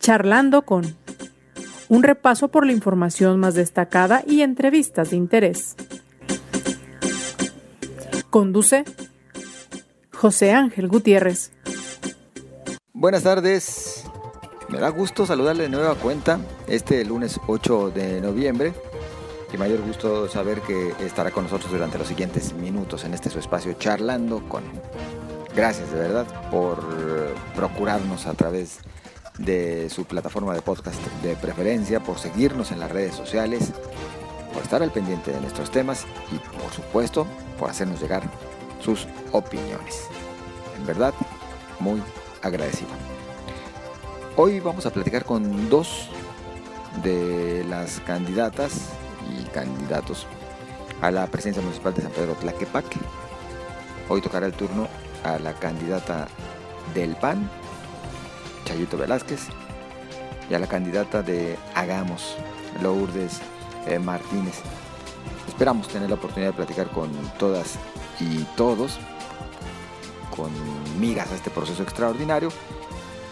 Charlando 0.00 0.62
con 0.62 0.96
un 1.90 2.02
repaso 2.02 2.48
por 2.48 2.64
la 2.64 2.72
información 2.72 3.38
más 3.38 3.54
destacada 3.54 4.22
y 4.26 4.40
entrevistas 4.40 5.10
de 5.10 5.16
interés. 5.16 5.76
Conduce 8.30 8.84
José 10.10 10.52
Ángel 10.52 10.88
Gutiérrez. 10.88 11.52
Buenas 12.94 13.24
tardes. 13.24 14.04
Me 14.70 14.78
da 14.78 14.88
gusto 14.88 15.26
saludarle 15.26 15.64
de 15.64 15.68
nueva 15.68 15.94
cuenta 15.96 16.40
este 16.66 17.04
lunes 17.04 17.38
8 17.46 17.90
de 17.90 18.22
noviembre 18.22 18.72
y 19.52 19.58
mayor 19.58 19.82
gusto 19.82 20.28
saber 20.28 20.62
que 20.62 20.94
estará 21.04 21.30
con 21.30 21.44
nosotros 21.44 21.70
durante 21.70 21.98
los 21.98 22.08
siguientes 22.08 22.54
minutos 22.54 23.04
en 23.04 23.12
este 23.12 23.28
su 23.28 23.38
espacio 23.38 23.74
charlando 23.74 24.48
con. 24.48 24.64
Gracias 25.54 25.92
de 25.92 25.98
verdad 25.98 26.50
por 26.50 26.78
procurarnos 27.54 28.26
a 28.26 28.32
través 28.32 28.78
de 28.78 28.99
su 29.88 30.04
plataforma 30.04 30.54
de 30.54 30.62
podcast 30.62 31.00
de 31.22 31.36
preferencia, 31.36 32.00
por 32.00 32.18
seguirnos 32.18 32.72
en 32.72 32.80
las 32.80 32.90
redes 32.90 33.14
sociales, 33.14 33.72
por 34.52 34.62
estar 34.62 34.82
al 34.82 34.90
pendiente 34.90 35.32
de 35.32 35.40
nuestros 35.40 35.70
temas 35.70 36.06
y 36.32 36.38
por 36.58 36.70
supuesto 36.72 37.26
por 37.58 37.70
hacernos 37.70 38.00
llegar 38.00 38.22
sus 38.80 39.06
opiniones. 39.32 40.08
En 40.78 40.86
verdad, 40.86 41.14
muy 41.78 42.02
agradecido. 42.42 42.90
Hoy 44.36 44.60
vamos 44.60 44.86
a 44.86 44.90
platicar 44.90 45.24
con 45.24 45.68
dos 45.68 46.08
de 47.02 47.64
las 47.68 48.00
candidatas 48.00 48.90
y 49.28 49.44
candidatos 49.50 50.26
a 51.00 51.10
la 51.10 51.26
presidencia 51.26 51.62
municipal 51.62 51.94
de 51.94 52.02
San 52.02 52.12
Pedro 52.12 52.34
Tlaquepaque. 52.34 52.98
Hoy 54.08 54.20
tocará 54.20 54.46
el 54.46 54.52
turno 54.52 54.88
a 55.24 55.38
la 55.38 55.54
candidata 55.54 56.28
del 56.94 57.16
PAN, 57.16 57.50
Chayito 58.70 58.96
Velázquez, 58.96 59.48
y 60.48 60.54
a 60.54 60.60
la 60.60 60.68
candidata 60.68 61.24
de 61.24 61.58
Hagamos, 61.74 62.36
Lourdes 62.80 63.40
eh, 63.88 63.98
Martínez. 63.98 64.60
Esperamos 65.48 65.88
tener 65.88 66.08
la 66.08 66.14
oportunidad 66.14 66.50
de 66.50 66.56
platicar 66.56 66.88
con 66.90 67.10
todas 67.36 67.80
y 68.20 68.44
todos, 68.56 69.00
con 70.36 70.52
migas 71.00 71.32
a 71.32 71.34
este 71.34 71.50
proceso 71.50 71.82
extraordinario, 71.82 72.50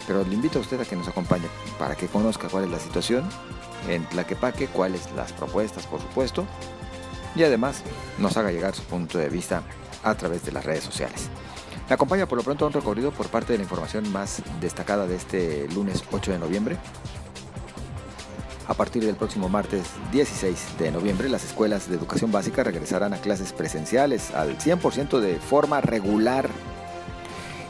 pero 0.08 0.24
le 0.24 0.34
invito 0.34 0.58
a 0.58 0.62
usted 0.62 0.80
a 0.80 0.84
que 0.84 0.96
nos 0.96 1.06
acompañe 1.06 1.46
para 1.78 1.94
que 1.94 2.08
conozca 2.08 2.48
cuál 2.48 2.64
es 2.64 2.70
la 2.70 2.80
situación 2.80 3.22
en 3.88 4.04
Tlaquepaque, 4.06 4.66
cuáles 4.66 5.08
las 5.12 5.32
propuestas, 5.32 5.86
por 5.86 6.00
supuesto, 6.00 6.46
y 7.36 7.44
además 7.44 7.84
nos 8.18 8.36
haga 8.36 8.50
llegar 8.50 8.74
su 8.74 8.82
punto 8.82 9.18
de 9.18 9.28
vista 9.28 9.62
a 10.02 10.16
través 10.16 10.44
de 10.44 10.50
las 10.50 10.64
redes 10.64 10.82
sociales. 10.82 11.30
Me 11.88 11.94
acompaña 11.94 12.26
por 12.26 12.36
lo 12.36 12.44
pronto 12.44 12.66
un 12.66 12.72
recorrido 12.72 13.12
por 13.12 13.28
parte 13.28 13.52
de 13.52 13.58
la 13.58 13.62
información 13.62 14.12
más 14.12 14.42
destacada 14.60 15.06
de 15.06 15.16
este 15.16 15.66
lunes 15.68 16.04
8 16.12 16.32
de 16.32 16.38
noviembre. 16.38 16.76
A 18.66 18.74
partir 18.74 19.02
del 19.06 19.16
próximo 19.16 19.48
martes 19.48 19.86
16 20.12 20.78
de 20.78 20.90
noviembre, 20.90 21.30
las 21.30 21.44
escuelas 21.44 21.88
de 21.88 21.96
educación 21.96 22.30
básica 22.30 22.62
regresarán 22.62 23.14
a 23.14 23.16
clases 23.16 23.54
presenciales 23.54 24.34
al 24.34 24.58
100% 24.58 25.18
de 25.18 25.36
forma 25.36 25.80
regular. 25.80 26.50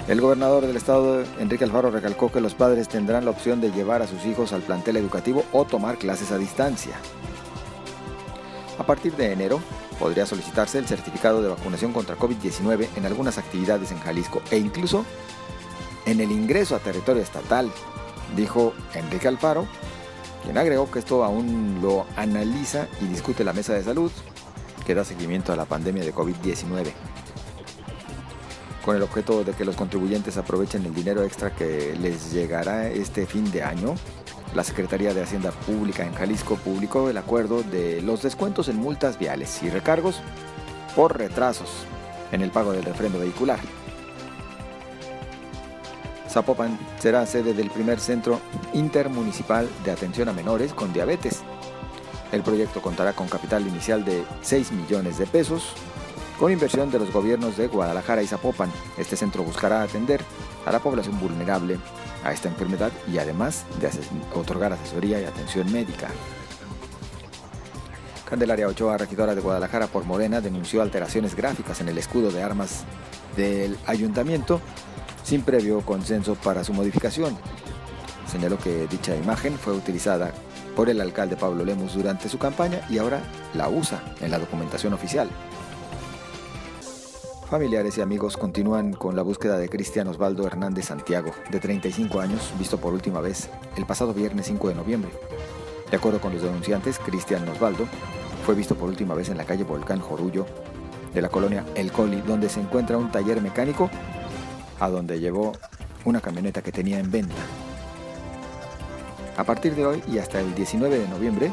El 0.09 0.21
gobernador 0.21 0.67
del 0.67 0.77
estado, 0.77 1.23
Enrique 1.39 1.63
Alfaro, 1.63 1.93
recalcó 1.93 2.33
que 2.33 2.41
los 2.41 2.55
padres 2.55 2.89
tendrán 2.89 3.25
la 3.25 3.31
opción 3.31 3.61
de 3.61 3.71
llevar 3.71 4.03
a 4.03 4.09
sus 4.09 4.27
hijos 4.27 4.53
al 4.53 4.63
plantel 4.63 4.97
educativo 4.97 5.45
o 5.53 5.65
tomar 5.65 5.97
clases 5.97 6.33
a 6.33 6.39
distancia. 6.39 6.97
A 8.81 8.85
partir 8.85 9.15
de 9.15 9.33
enero, 9.33 9.61
podría 9.99 10.27
solicitarse 10.27 10.79
el 10.79 10.87
certificado 10.87 11.43
de 11.43 11.49
vacunación 11.49 11.93
contra 11.93 12.17
COVID-19 12.17 12.89
en 12.97 13.07
algunas 13.07 13.39
actividades 13.39 13.91
en 13.91 14.01
Jalisco 14.01 14.43
e 14.51 14.59
incluso 14.59 15.05
en 16.07 16.21
el 16.21 16.31
ingreso 16.31 16.75
a 16.75 16.79
territorio 16.79 17.23
estatal, 17.23 17.71
dijo 18.37 18.73
Enrique 18.95 19.29
Alfaro, 19.29 19.67
quien 20.43 20.57
agregó 20.57 20.91
que 20.91 21.01
esto 21.01 21.25
aún 21.25 21.81
lo 21.83 22.07
analiza 22.17 22.87
y 23.01 23.07
discute 23.07 23.45
la 23.45 23.53
mesa 23.53 23.75
de 23.75 23.85
salud 23.85 24.11
que 24.87 24.95
da 24.95 25.05
seguimiento 25.05 25.53
a 25.53 25.57
la 25.57 25.67
pandemia 25.67 26.05
de 26.05 26.15
COVID-19 26.15 26.93
con 28.89 28.97
el 28.97 29.03
objeto 29.03 29.45
de 29.45 29.53
que 29.53 29.67
los 29.67 29.77
contribuyentes 29.77 30.39
aprovechen 30.39 30.83
el 30.87 30.95
dinero 30.95 31.23
extra 31.23 31.55
que 31.55 31.95
les 32.01 32.33
llegará 32.33 32.89
este 32.89 33.27
fin 33.27 33.51
de 33.51 33.63
año, 33.63 33.95
la 34.55 34.65
Secretaría 34.65 35.13
de 35.13 35.23
Hacienda 35.23 35.51
Pública 35.51 36.07
en 36.07 36.15
Jalisco 36.15 36.57
publicó 36.57 37.11
el 37.11 37.19
acuerdo 37.19 37.63
de 37.63 38.01
los 38.01 38.23
descuentos 38.23 38.67
en 38.69 38.77
multas 38.77 39.19
viales 39.19 39.63
y 39.63 39.69
recargos 39.69 40.23
por 40.97 41.19
retrasos 41.19 41.69
en 42.33 42.41
el 42.41 42.51
pago 42.51 42.73
del 42.73 42.83
refrendo 42.83 43.19
vehicular. 43.19 43.59
Zapopan 46.31 46.79
será 46.99 47.27
sede 47.27 47.53
del 47.53 47.69
primer 47.69 48.01
centro 48.01 48.41
intermunicipal 48.73 49.69
de 49.85 49.91
atención 49.91 50.31
a 50.31 50.33
menores 50.33 50.73
con 50.73 50.95
diabetes. 50.95 51.43
El 52.33 52.43
proyecto 52.43 52.81
contará 52.81 53.13
con 53.13 53.29
capital 53.29 53.67
inicial 53.67 54.03
de 54.07 54.25
6 54.41 54.73
millones 54.73 55.19
de 55.19 55.27
pesos, 55.27 55.75
con 56.39 56.53
inversión 56.53 56.91
de 56.91 57.01
los 57.01 57.13
gobiernos 57.13 57.57
de 57.57 57.67
Guadalajara 57.67 58.23
y 58.23 58.27
Zapopan. 58.27 58.71
Este 58.97 59.17
centro 59.17 59.43
buscará 59.43 59.83
atender 59.83 60.21
a 60.65 60.73
la 60.73 60.79
población 60.79 61.19
vulnerable 61.19 61.79
a 62.25 62.33
esta 62.33 62.49
enfermedad 62.49 62.93
y 63.13 63.19
además 63.19 63.65
de 63.81 63.91
otorgar 64.39 64.73
asesoría 64.73 65.21
y 65.21 65.25
atención 65.25 65.71
médica. 65.73 66.09
Candelaria 68.29 68.69
Ochoa, 68.69 68.99
regidora 68.99 69.35
de 69.35 69.41
Guadalajara 69.41 69.87
por 69.87 70.05
Morena, 70.05 70.41
denunció 70.41 70.83
alteraciones 70.83 71.35
gráficas 71.35 71.81
en 71.81 71.89
el 71.89 71.99
escudo 71.99 72.31
de 72.31 72.43
armas 72.43 72.85
del 73.37 73.77
ayuntamiento 73.87 74.61
sin 75.25 75.43
previo 75.43 75.81
consenso 75.81 76.35
para 76.35 76.63
su 76.63 76.73
modificación. 76.73 77.37
Señaló 78.31 78.59
que 78.59 78.87
dicha 78.87 79.17
imagen 79.17 79.59
fue 79.59 79.73
utilizada 79.73 80.33
por 80.77 80.91
el 80.91 81.01
alcalde 81.01 81.37
Pablo 81.37 81.65
Lemus 81.65 81.95
durante 81.95 82.29
su 82.29 82.39
campaña 82.39 82.83
y 82.91 82.99
ahora 82.99 83.21
la 83.55 83.69
usa 83.69 84.15
en 84.21 84.31
la 84.31 84.39
documentación 84.39 84.93
oficial. 84.93 85.29
Familiares 87.49 87.97
y 87.97 88.03
amigos 88.03 88.37
continúan 88.37 88.93
con 88.93 89.17
la 89.17 89.23
búsqueda 89.23 89.57
de 89.57 89.71
Cristian 89.71 90.07
Osvaldo 90.07 90.47
Hernández 90.47 90.85
Santiago, 90.85 91.33
de 91.51 91.59
35 91.59 92.21
años, 92.21 92.53
visto 92.59 92.77
por 92.77 92.93
última 92.93 93.23
vez 93.23 93.49
el 93.79 93.87
pasado 93.87 94.13
viernes 94.13 94.45
5 94.49 94.69
de 94.69 94.75
noviembre. 94.75 95.11
De 95.91 95.97
acuerdo 95.97 96.21
con 96.21 96.35
los 96.35 96.43
denunciantes, 96.43 96.99
Cristian 96.99 97.49
Osvaldo 97.49 97.87
fue 98.45 98.55
visto 98.55 98.75
por 98.75 98.91
última 98.91 99.15
vez 99.15 99.31
en 99.31 99.39
la 99.39 99.47
calle 99.47 99.65
Volcán 99.65 99.99
Jorullo 99.99 100.45
de 101.15 101.23
la 101.23 101.31
colonia 101.31 101.65
El 101.75 101.91
Coli, 101.91 102.21
donde 102.21 102.51
se 102.51 102.61
encuentra 102.61 102.99
un 102.99 103.11
taller 103.11 103.41
mecánico 103.41 103.89
a 104.79 104.91
donde 104.91 105.19
llevó 105.19 105.53
una 106.05 106.21
camioneta 106.21 106.61
que 106.61 106.71
tenía 106.71 106.99
en 106.99 107.11
venta. 107.11 107.35
A 109.39 109.45
partir 109.45 109.75
de 109.75 109.87
hoy 109.87 110.03
y 110.07 110.19
hasta 110.19 110.39
el 110.39 110.55
19 110.55 110.99
de 110.99 111.09
noviembre, 111.09 111.51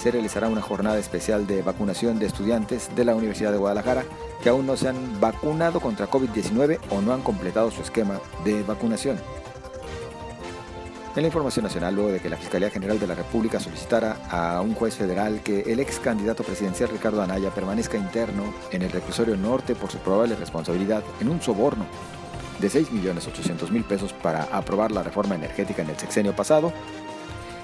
se 0.00 0.10
realizará 0.10 0.48
una 0.48 0.62
jornada 0.62 0.98
especial 0.98 1.46
de 1.46 1.60
vacunación 1.60 2.18
de 2.18 2.24
estudiantes 2.24 2.88
de 2.96 3.04
la 3.04 3.14
Universidad 3.14 3.52
de 3.52 3.58
Guadalajara 3.58 4.04
que 4.42 4.48
aún 4.48 4.64
no 4.64 4.74
se 4.74 4.88
han 4.88 5.20
vacunado 5.20 5.78
contra 5.78 6.08
COVID-19 6.08 6.78
o 6.88 7.02
no 7.02 7.12
han 7.12 7.20
completado 7.20 7.70
su 7.70 7.82
esquema 7.82 8.18
de 8.42 8.62
vacunación. 8.62 9.18
En 11.14 11.22
la 11.22 11.26
información 11.26 11.64
nacional, 11.64 11.94
luego 11.94 12.12
de 12.12 12.20
que 12.20 12.30
la 12.30 12.38
Fiscalía 12.38 12.70
General 12.70 12.98
de 12.98 13.08
la 13.08 13.14
República 13.14 13.60
solicitara 13.60 14.16
a 14.30 14.62
un 14.62 14.74
juez 14.74 14.94
federal 14.94 15.42
que 15.42 15.60
el 15.70 15.80
ex 15.80 15.98
candidato 15.98 16.44
presidencial 16.44 16.88
Ricardo 16.88 17.20
Anaya 17.20 17.50
permanezca 17.50 17.98
interno 17.98 18.54
en 18.70 18.80
el 18.80 18.92
reclusorio 18.92 19.36
norte 19.36 19.74
por 19.74 19.90
su 19.90 19.98
probable 19.98 20.34
responsabilidad 20.34 21.02
en 21.20 21.28
un 21.28 21.42
soborno 21.42 21.84
de 22.58 22.68
6.800.000 22.68 23.84
pesos 23.84 24.14
para 24.14 24.44
aprobar 24.44 24.92
la 24.92 25.02
reforma 25.02 25.34
energética 25.34 25.82
en 25.82 25.90
el 25.90 25.98
sexenio 25.98 26.34
pasado, 26.34 26.72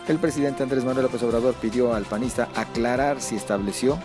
el 0.09 0.19
presidente 0.19 0.63
Andrés 0.63 0.85
Manuel 0.85 1.07
López 1.07 1.23
Obrador 1.23 1.55
pidió 1.55 1.95
al 1.95 2.05
panista 2.05 2.49
aclarar 2.55 3.21
si 3.21 3.37
estableció 3.37 3.99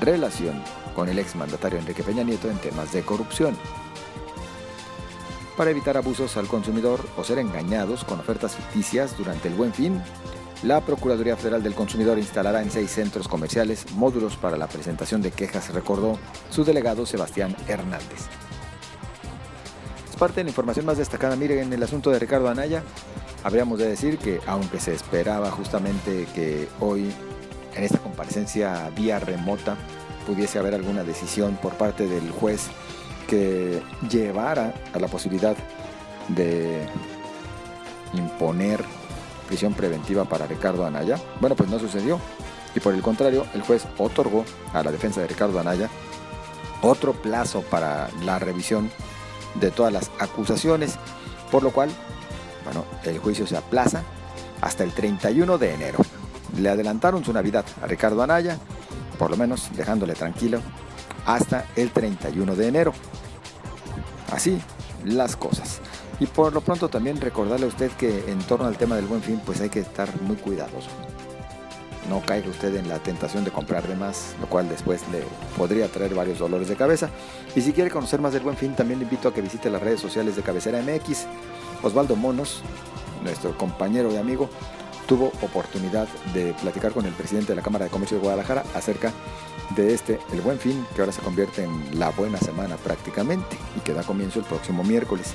relación 0.00 0.62
con 0.94 1.08
el 1.08 1.18
exmandatario 1.18 1.78
Enrique 1.78 2.02
Peña 2.02 2.22
Nieto 2.22 2.48
en 2.48 2.58
temas 2.58 2.92
de 2.92 3.02
corrupción. 3.02 3.56
Para 5.56 5.70
evitar 5.70 5.96
abusos 5.96 6.36
al 6.36 6.46
consumidor 6.46 7.00
o 7.16 7.24
ser 7.24 7.38
engañados 7.38 8.04
con 8.04 8.20
ofertas 8.20 8.54
ficticias 8.54 9.16
durante 9.16 9.48
el 9.48 9.54
buen 9.54 9.72
fin, 9.72 10.02
la 10.62 10.80
Procuraduría 10.80 11.36
Federal 11.36 11.62
del 11.62 11.74
Consumidor 11.74 12.18
instalará 12.18 12.62
en 12.62 12.70
seis 12.70 12.90
centros 12.90 13.28
comerciales 13.28 13.90
módulos 13.92 14.36
para 14.36 14.56
la 14.56 14.68
presentación 14.68 15.20
de 15.20 15.30
quejas, 15.30 15.72
recordó 15.72 16.18
su 16.50 16.64
delegado 16.64 17.06
Sebastián 17.06 17.56
Hernández. 17.68 18.28
Parte 20.18 20.40
de 20.40 20.44
la 20.44 20.50
información 20.50 20.86
más 20.86 20.96
destacada, 20.96 21.36
miren, 21.36 21.58
en 21.58 21.72
el 21.72 21.82
asunto 21.82 22.10
de 22.10 22.18
Ricardo 22.18 22.48
Anaya, 22.48 22.82
habríamos 23.44 23.78
de 23.78 23.86
decir 23.86 24.16
que 24.16 24.40
aunque 24.46 24.80
se 24.80 24.94
esperaba 24.94 25.50
justamente 25.50 26.26
que 26.34 26.68
hoy 26.80 27.12
en 27.74 27.84
esta 27.84 27.98
comparecencia 27.98 28.90
vía 28.96 29.18
remota 29.18 29.76
pudiese 30.26 30.58
haber 30.58 30.74
alguna 30.74 31.04
decisión 31.04 31.56
por 31.56 31.74
parte 31.74 32.06
del 32.06 32.30
juez 32.30 32.68
que 33.28 33.82
llevara 34.08 34.74
a 34.94 34.98
la 34.98 35.08
posibilidad 35.08 35.54
de 36.28 36.86
imponer 38.14 38.82
prisión 39.46 39.74
preventiva 39.74 40.24
para 40.24 40.46
Ricardo 40.46 40.86
Anaya. 40.86 41.20
Bueno, 41.40 41.56
pues 41.56 41.68
no 41.68 41.78
sucedió. 41.78 42.18
Y 42.74 42.80
por 42.80 42.94
el 42.94 43.02
contrario, 43.02 43.46
el 43.54 43.60
juez 43.60 43.86
otorgó 43.98 44.46
a 44.72 44.82
la 44.82 44.92
defensa 44.92 45.20
de 45.20 45.28
Ricardo 45.28 45.60
Anaya 45.60 45.90
otro 46.82 47.12
plazo 47.12 47.62
para 47.62 48.08
la 48.24 48.38
revisión 48.38 48.90
de 49.60 49.70
todas 49.70 49.92
las 49.92 50.10
acusaciones, 50.18 50.96
por 51.50 51.62
lo 51.62 51.70
cual 51.70 51.90
Bueno, 52.64 52.84
el 53.04 53.18
juicio 53.20 53.46
se 53.46 53.56
aplaza 53.56 54.02
hasta 54.60 54.82
el 54.82 54.92
31 54.92 55.56
de 55.56 55.74
enero. 55.74 55.98
Le 56.58 56.68
adelantaron 56.68 57.24
su 57.24 57.32
Navidad 57.32 57.64
a 57.80 57.86
Ricardo 57.86 58.22
Anaya, 58.22 58.58
por 59.18 59.30
lo 59.30 59.36
menos 59.36 59.68
dejándole 59.76 60.14
tranquilo 60.14 60.60
hasta 61.26 61.66
el 61.76 61.90
31 61.90 62.56
de 62.56 62.66
enero. 62.66 62.92
Así 64.32 64.60
las 65.04 65.36
cosas. 65.36 65.80
Y 66.18 66.26
por 66.26 66.52
lo 66.52 66.60
pronto 66.60 66.88
también 66.88 67.20
recordarle 67.20 67.66
a 67.66 67.68
usted 67.68 67.90
que 67.92 68.30
en 68.30 68.38
torno 68.38 68.66
al 68.66 68.78
tema 68.78 68.96
del 68.96 69.06
buen 69.06 69.22
fin 69.22 69.40
pues 69.44 69.60
hay 69.60 69.68
que 69.68 69.80
estar 69.80 70.08
muy 70.22 70.36
cuidadoso. 70.36 70.88
No 72.08 72.20
caiga 72.24 72.48
usted 72.48 72.74
en 72.76 72.88
la 72.88 72.98
tentación 72.98 73.44
de 73.44 73.50
comprar 73.50 73.86
de 73.88 73.96
más, 73.96 74.34
lo 74.40 74.46
cual 74.46 74.68
después 74.68 75.02
le 75.10 75.22
podría 75.56 75.88
traer 75.88 76.14
varios 76.14 76.38
dolores 76.38 76.68
de 76.68 76.76
cabeza. 76.76 77.10
Y 77.54 77.62
si 77.62 77.72
quiere 77.72 77.90
conocer 77.90 78.20
más 78.20 78.32
del 78.32 78.42
buen 78.42 78.56
fin, 78.56 78.74
también 78.74 79.00
le 79.00 79.04
invito 79.04 79.28
a 79.28 79.34
que 79.34 79.42
visite 79.42 79.70
las 79.70 79.82
redes 79.82 80.00
sociales 80.00 80.36
de 80.36 80.42
Cabecera 80.42 80.80
MX. 80.82 81.26
Osvaldo 81.82 82.14
Monos, 82.14 82.62
nuestro 83.22 83.56
compañero 83.58 84.12
y 84.12 84.16
amigo, 84.16 84.48
tuvo 85.06 85.32
oportunidad 85.42 86.08
de 86.34 86.52
platicar 86.54 86.92
con 86.92 87.06
el 87.06 87.12
presidente 87.12 87.52
de 87.52 87.56
la 87.56 87.62
Cámara 87.62 87.84
de 87.86 87.90
Comercio 87.90 88.18
de 88.18 88.22
Guadalajara 88.22 88.64
acerca 88.74 89.12
de 89.74 89.94
este, 89.94 90.20
el 90.32 90.40
buen 90.40 90.58
fin, 90.58 90.86
que 90.94 91.00
ahora 91.00 91.12
se 91.12 91.22
convierte 91.22 91.64
en 91.64 91.98
la 91.98 92.10
buena 92.10 92.38
semana 92.38 92.76
prácticamente 92.76 93.56
y 93.76 93.80
que 93.80 93.94
da 93.94 94.02
comienzo 94.02 94.38
el 94.38 94.44
próximo 94.44 94.84
miércoles. 94.84 95.32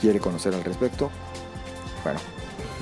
¿Quiere 0.00 0.20
conocer 0.20 0.54
al 0.54 0.64
respecto? 0.64 1.10
Bueno, 2.04 2.20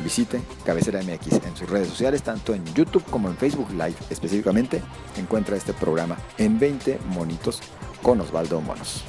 visite 0.02 0.40
Cabecera 0.64 1.00
MX 1.02 1.44
en 1.44 1.56
sus 1.56 1.68
redes 1.68 1.88
sociales, 1.88 2.22
tanto 2.22 2.54
en 2.54 2.64
YouTube 2.74 3.04
como 3.10 3.28
en 3.28 3.36
Facebook 3.36 3.70
Live 3.70 3.96
específicamente. 4.10 4.82
Encuentra 5.16 5.56
este 5.56 5.72
programa 5.72 6.16
en 6.38 6.58
20 6.58 6.98
monitos 7.08 7.60
con 8.02 8.20
Osvaldo 8.20 8.60
Monos. 8.60 9.04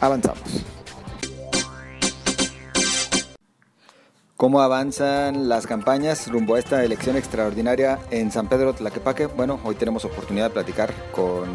Avanzamos. 0.00 0.64
¿Cómo 4.40 4.62
avanzan 4.62 5.50
las 5.50 5.66
campañas 5.66 6.26
rumbo 6.28 6.54
a 6.54 6.58
esta 6.58 6.82
elección 6.82 7.14
extraordinaria 7.14 7.98
en 8.10 8.32
San 8.32 8.48
Pedro 8.48 8.72
Tlaquepaque? 8.72 9.26
Bueno, 9.26 9.60
hoy 9.64 9.74
tenemos 9.74 10.06
oportunidad 10.06 10.46
de 10.46 10.54
platicar 10.54 10.94
con 11.12 11.50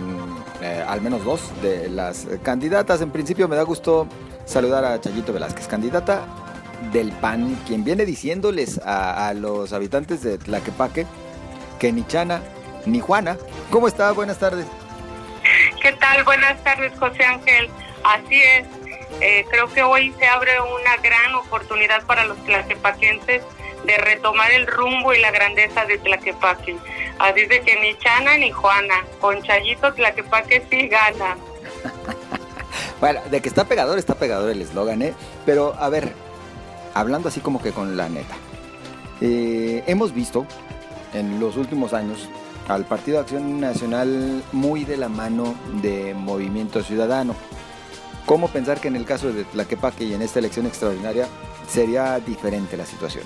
eh, 0.62 0.86
al 0.88 1.02
menos 1.02 1.26
dos 1.26 1.42
de 1.64 1.90
las 1.90 2.28
candidatas. 2.44 3.02
En 3.02 3.10
principio 3.10 3.48
me 3.48 3.56
da 3.56 3.64
gusto 3.64 4.06
saludar 4.46 4.86
a 4.86 5.02
Chayito 5.02 5.34
Velázquez, 5.34 5.68
candidata 5.68 6.45
del 6.92 7.12
PAN, 7.12 7.58
quien 7.68 7.84
viene 7.84 8.06
diciéndoles 8.06 8.80
a, 8.80 9.28
a 9.28 9.34
los 9.34 9.74
habitantes 9.74 10.22
de 10.22 10.38
Tlaquepaque 10.38 11.06
que 11.80 11.92
ni 11.92 12.06
Chana 12.08 12.42
ni 12.86 13.00
Juana. 13.00 13.38
¿Cómo 13.70 13.88
está? 13.88 14.12
Buenas 14.12 14.40
tardes. 14.40 14.66
¿Qué 15.82 15.92
tal? 15.94 16.24
Buenas 16.24 16.64
tardes, 16.64 16.92
José 16.98 17.24
Ángel. 17.24 17.70
Así 18.04 18.42
es, 18.42 18.68
eh, 19.22 19.46
creo 19.50 19.72
que 19.72 19.84
hoy 19.84 20.14
se 20.20 20.28
abre 20.28 20.52
una 20.60 20.98
gran 20.98 21.36
oportunidad 21.36 22.04
para 22.06 22.26
los 22.26 22.38
tlaquepaquenses 22.44 23.42
de 23.86 23.98
retomar 23.98 24.52
el 24.52 24.68
rumbo 24.68 25.14
y 25.14 25.20
la 25.20 25.32
grandeza 25.32 25.86
de 25.86 25.98
Tlaquepaque. 26.00 26.76
Así 27.20 27.46
de 27.46 27.62
que 27.62 27.80
ni 27.80 27.96
Chana 27.98 28.38
ni 28.38 28.52
Juana, 28.52 29.04
con 29.22 29.42
Chayito 29.44 29.94
Tlaquepaque 29.94 30.66
sí 30.70 30.88
gana. 30.88 31.38
bueno, 33.00 33.22
de 33.30 33.42
que 33.42 33.50
está 33.50 33.66
pegador, 33.66 34.00
está 34.00 34.16
pegador 34.16 34.50
el 34.50 34.62
eslogan, 34.62 35.02
¿eh? 35.02 35.14
Pero 35.46 35.76
a 35.80 35.90
ver, 35.90 36.14
hablando 36.96 37.28
así 37.28 37.42
como 37.42 37.62
que 37.62 37.72
con 37.72 37.96
la 37.96 38.10
neta, 38.10 38.36
eh, 39.22 39.84
hemos 39.86 40.14
visto 40.14 40.48
en 41.14 41.40
los 41.40 41.58
últimos 41.58 41.94
años 41.94 42.28
al 42.68 42.86
Partido 42.86 43.18
de 43.18 43.24
Acción 43.24 43.60
Nacional 43.60 44.44
muy 44.52 44.86
de 44.86 44.98
la 44.98 45.10
mano 45.10 45.54
de 45.82 46.16
Movimiento 46.16 46.82
Ciudadano. 46.82 47.36
¿Cómo 48.26 48.48
pensar 48.48 48.80
que 48.80 48.88
en 48.88 48.96
el 48.96 49.06
caso 49.06 49.32
de 49.32 49.44
Tlaquepaque 49.44 50.06
y 50.06 50.14
en 50.14 50.24
esta 50.24 50.40
elección 50.40 50.66
extraordinaria 50.66 51.28
sería 51.68 52.20
diferente 52.20 52.76
la 52.76 52.86
situación? 52.86 53.24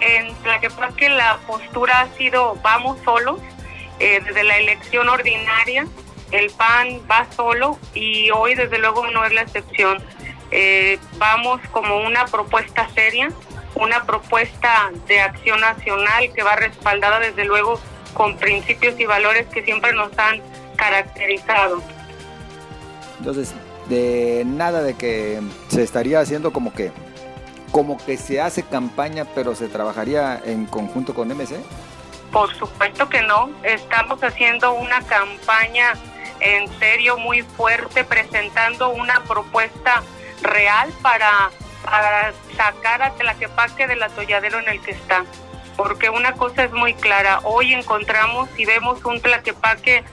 En 0.00 0.34
Tlaquepaque 0.42 1.08
la 1.08 1.38
postura 1.46 2.02
ha 2.02 2.08
sido 2.18 2.58
vamos 2.62 2.98
solos. 3.02 3.40
Eh, 3.98 4.20
desde 4.22 4.44
la 4.44 4.58
elección 4.58 5.08
ordinaria 5.08 5.86
el 6.32 6.50
PAN 6.50 7.00
va 7.10 7.26
solo 7.34 7.78
y 7.94 8.30
hoy 8.30 8.54
desde 8.54 8.78
luego 8.78 9.06
no 9.06 9.24
es 9.24 9.32
la 9.32 9.42
excepción. 9.42 10.02
Eh, 10.50 10.98
vamos 11.18 11.60
como 11.72 11.98
una 11.98 12.26
propuesta 12.26 12.88
seria, 12.94 13.30
una 13.74 14.04
propuesta 14.04 14.90
de 15.06 15.20
acción 15.20 15.60
nacional 15.60 16.32
que 16.34 16.42
va 16.42 16.56
respaldada 16.56 17.20
desde 17.20 17.44
luego 17.44 17.80
con 18.14 18.36
principios 18.36 18.98
y 18.98 19.04
valores 19.04 19.46
que 19.48 19.62
siempre 19.62 19.92
nos 19.92 20.16
han 20.18 20.40
caracterizado. 20.76 21.82
Entonces, 23.18 23.54
de 23.88 24.44
nada 24.46 24.82
de 24.82 24.94
que 24.94 25.40
se 25.68 25.82
estaría 25.82 26.20
haciendo 26.20 26.52
como 26.52 26.72
que 26.72 26.92
como 27.72 27.98
que 27.98 28.16
se 28.16 28.40
hace 28.40 28.62
campaña, 28.62 29.26
pero 29.34 29.54
se 29.54 29.68
trabajaría 29.68 30.40
en 30.44 30.64
conjunto 30.64 31.12
con 31.14 31.28
MC? 31.28 31.56
Por 32.32 32.54
supuesto 32.54 33.08
que 33.08 33.20
no. 33.22 33.50
Estamos 33.62 34.22
haciendo 34.22 34.72
una 34.72 35.02
campaña 35.02 35.92
en 36.40 36.68
serio 36.78 37.18
muy 37.18 37.42
fuerte, 37.42 38.04
presentando 38.04 38.90
una 38.90 39.22
propuesta 39.24 40.02
real 40.42 40.90
para, 41.02 41.50
para 41.84 42.32
sacar 42.56 43.02
a 43.02 43.10
Tlaquepaque 43.14 43.86
del 43.86 44.02
atolladero 44.02 44.58
en 44.58 44.68
el 44.68 44.80
que 44.80 44.92
está. 44.92 45.24
Porque 45.76 46.08
una 46.08 46.32
cosa 46.32 46.64
es 46.64 46.72
muy 46.72 46.94
clara, 46.94 47.40
hoy 47.42 47.74
encontramos 47.74 48.48
y 48.56 48.64
vemos 48.64 49.04
un 49.04 49.20
Tlaquepaque 49.20 50.04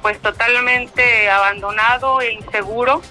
pues 0.00 0.18
totalmente 0.20 1.28
abandonado 1.30 2.22
e 2.22 2.32
inseguro, 2.32 3.02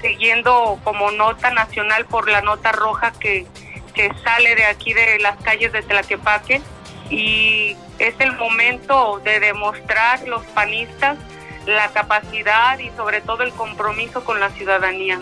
siguiendo 0.00 0.80
como 0.84 1.10
nota 1.10 1.50
nacional 1.50 2.06
por 2.06 2.30
la 2.30 2.40
nota 2.40 2.72
roja 2.72 3.12
que, 3.12 3.46
que 3.92 4.10
sale 4.24 4.54
de 4.54 4.64
aquí 4.64 4.94
de 4.94 5.18
las 5.18 5.36
calles 5.42 5.72
de 5.72 5.82
Tlaquepaque 5.82 6.62
y 7.10 7.76
es 7.98 8.14
el 8.20 8.32
momento 8.38 9.20
de 9.22 9.40
demostrar 9.40 10.26
los 10.26 10.42
panistas 10.46 11.18
la 11.66 11.88
capacidad 11.88 12.78
y 12.78 12.90
sobre 12.90 13.20
todo 13.20 13.42
el 13.42 13.52
compromiso 13.52 14.24
con 14.24 14.40
la 14.40 14.50
ciudadanía. 14.50 15.20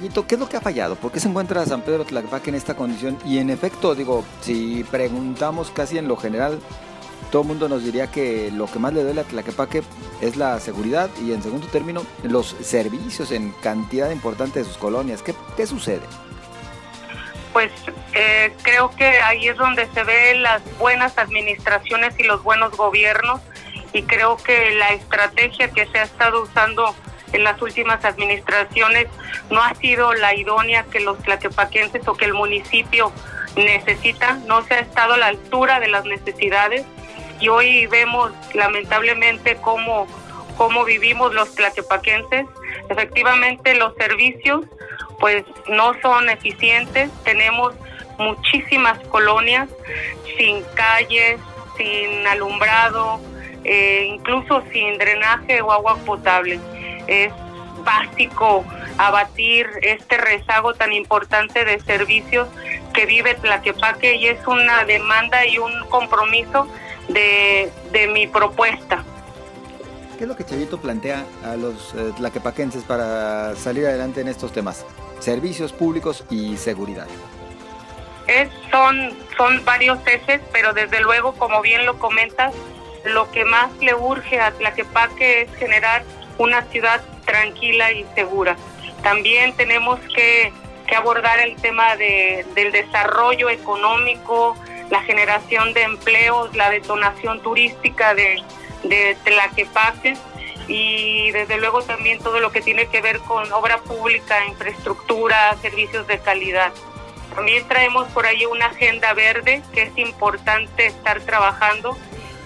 ¿Qué 0.00 0.34
es 0.34 0.40
lo 0.40 0.48
que 0.48 0.56
ha 0.56 0.60
fallado? 0.60 0.96
¿Por 0.96 1.12
qué 1.12 1.20
se 1.20 1.28
encuentra 1.28 1.64
San 1.66 1.82
Pedro 1.82 2.04
Tlaquepaque 2.04 2.50
en 2.50 2.56
esta 2.56 2.74
condición? 2.74 3.18
Y 3.24 3.38
en 3.38 3.50
efecto, 3.50 3.94
digo, 3.94 4.24
si 4.40 4.84
preguntamos 4.90 5.70
casi 5.70 5.98
en 5.98 6.08
lo 6.08 6.16
general, 6.16 6.58
todo 7.30 7.42
el 7.42 7.48
mundo 7.48 7.68
nos 7.68 7.84
diría 7.84 8.10
que 8.10 8.50
lo 8.50 8.66
que 8.66 8.78
más 8.78 8.92
le 8.92 9.02
duele 9.02 9.20
a 9.20 9.24
Tlaquepaque 9.24 9.82
es 10.20 10.36
la 10.36 10.58
seguridad 10.60 11.10
y 11.22 11.32
en 11.32 11.42
segundo 11.42 11.66
término 11.68 12.04
los 12.22 12.56
servicios 12.60 13.30
en 13.30 13.52
cantidad 13.62 14.10
importante 14.10 14.60
de 14.60 14.64
sus 14.64 14.78
colonias. 14.78 15.22
¿Qué, 15.22 15.34
qué 15.56 15.66
sucede? 15.66 16.02
Pues 17.52 17.70
eh, 18.14 18.52
creo 18.62 18.90
que 18.90 19.04
ahí 19.04 19.48
es 19.48 19.56
donde 19.56 19.86
se 19.94 20.02
ven 20.02 20.42
las 20.42 20.62
buenas 20.78 21.16
administraciones 21.18 22.18
y 22.18 22.24
los 22.24 22.42
buenos 22.42 22.76
gobiernos 22.76 23.40
y 23.92 24.02
creo 24.02 24.36
que 24.38 24.74
la 24.74 24.88
estrategia 24.88 25.70
que 25.70 25.86
se 25.86 25.98
ha 25.98 26.02
estado 26.02 26.42
usando 26.42 26.94
en 27.32 27.44
las 27.44 27.60
últimas 27.60 28.04
administraciones 28.04 29.08
no 29.50 29.62
ha 29.62 29.74
sido 29.74 30.12
la 30.14 30.34
idónea 30.34 30.84
que 30.84 31.00
los 31.00 31.18
tlaquepaquenses 31.18 32.06
o 32.06 32.14
que 32.14 32.26
el 32.26 32.34
municipio 32.34 33.12
necesita, 33.56 34.34
no 34.46 34.64
se 34.64 34.74
ha 34.74 34.80
estado 34.80 35.14
a 35.14 35.16
la 35.16 35.26
altura 35.28 35.80
de 35.80 35.88
las 35.88 36.04
necesidades 36.04 36.84
y 37.40 37.48
hoy 37.48 37.86
vemos 37.86 38.32
lamentablemente 38.54 39.56
cómo, 39.56 40.06
cómo 40.56 40.84
vivimos 40.84 41.34
los 41.34 41.54
tlaquepaquenses. 41.54 42.46
Efectivamente 42.88 43.74
los 43.74 43.94
servicios 43.96 44.64
pues 45.20 45.44
no 45.68 45.92
son 46.02 46.28
eficientes, 46.28 47.10
tenemos 47.24 47.74
muchísimas 48.18 48.98
colonias 49.08 49.68
sin 50.36 50.62
calles, 50.74 51.38
sin 51.76 52.26
alumbrado, 52.26 53.20
eh, 53.64 54.06
incluso 54.14 54.62
sin 54.72 54.98
drenaje 54.98 55.62
o 55.62 55.72
agua 55.72 55.96
potable. 56.04 56.60
Es 57.06 57.32
básico 57.84 58.64
abatir 58.98 59.66
este 59.82 60.16
rezago 60.16 60.74
tan 60.74 60.92
importante 60.92 61.64
de 61.64 61.80
servicios 61.80 62.48
que 62.92 63.06
vive 63.06 63.34
Tlaquepaque 63.34 64.16
y 64.16 64.28
es 64.28 64.46
una 64.46 64.84
demanda 64.84 65.44
y 65.46 65.58
un 65.58 65.72
compromiso 65.88 66.66
de, 67.08 67.70
de 67.92 68.08
mi 68.08 68.26
propuesta. 68.26 69.04
¿Qué 70.16 70.24
es 70.24 70.28
lo 70.28 70.36
que 70.36 70.44
Chavito 70.44 70.78
plantea 70.78 71.24
a 71.44 71.56
los 71.56 71.92
eh, 71.94 72.12
tlaquepaquenses 72.16 72.84
para 72.84 73.56
salir 73.56 73.84
adelante 73.86 74.20
en 74.20 74.28
estos 74.28 74.52
temas? 74.52 74.86
Servicios 75.18 75.72
públicos 75.72 76.24
y 76.30 76.56
seguridad. 76.56 77.08
Es, 78.28 78.48
son, 78.70 79.12
son 79.36 79.64
varios 79.64 79.98
ejes, 80.06 80.40
pero 80.52 80.72
desde 80.72 81.00
luego, 81.00 81.34
como 81.34 81.60
bien 81.62 81.84
lo 81.84 81.98
comentas, 81.98 82.54
lo 83.04 83.30
que 83.32 83.44
más 83.44 83.76
le 83.78 83.94
urge 83.94 84.40
a 84.40 84.52
Tlaquepaque 84.52 85.42
es 85.42 85.54
generar 85.56 86.04
una 86.38 86.62
ciudad 86.64 87.02
tranquila 87.24 87.92
y 87.92 88.04
segura. 88.14 88.56
También 89.02 89.54
tenemos 89.54 90.00
que, 90.14 90.52
que 90.86 90.96
abordar 90.96 91.38
el 91.40 91.56
tema 91.56 91.96
de, 91.96 92.46
del 92.54 92.72
desarrollo 92.72 93.50
económico, 93.50 94.56
la 94.90 95.02
generación 95.02 95.72
de 95.72 95.82
empleos, 95.82 96.54
la 96.56 96.70
detonación 96.70 97.40
turística 97.42 98.14
de, 98.14 98.42
de 98.84 99.16
Tlaquepaque 99.24 100.16
y 100.68 101.30
desde 101.32 101.58
luego 101.58 101.82
también 101.82 102.18
todo 102.18 102.40
lo 102.40 102.50
que 102.50 102.60
tiene 102.60 102.86
que 102.86 103.00
ver 103.00 103.18
con 103.20 103.50
obra 103.52 103.78
pública, 103.78 104.44
infraestructura, 104.46 105.56
servicios 105.60 106.06
de 106.06 106.18
calidad. 106.18 106.72
También 107.34 107.66
traemos 107.66 108.08
por 108.12 108.26
ahí 108.26 108.46
una 108.46 108.66
agenda 108.66 109.12
verde 109.12 109.62
que 109.72 109.82
es 109.82 109.98
importante 109.98 110.86
estar 110.86 111.20
trabajando 111.22 111.96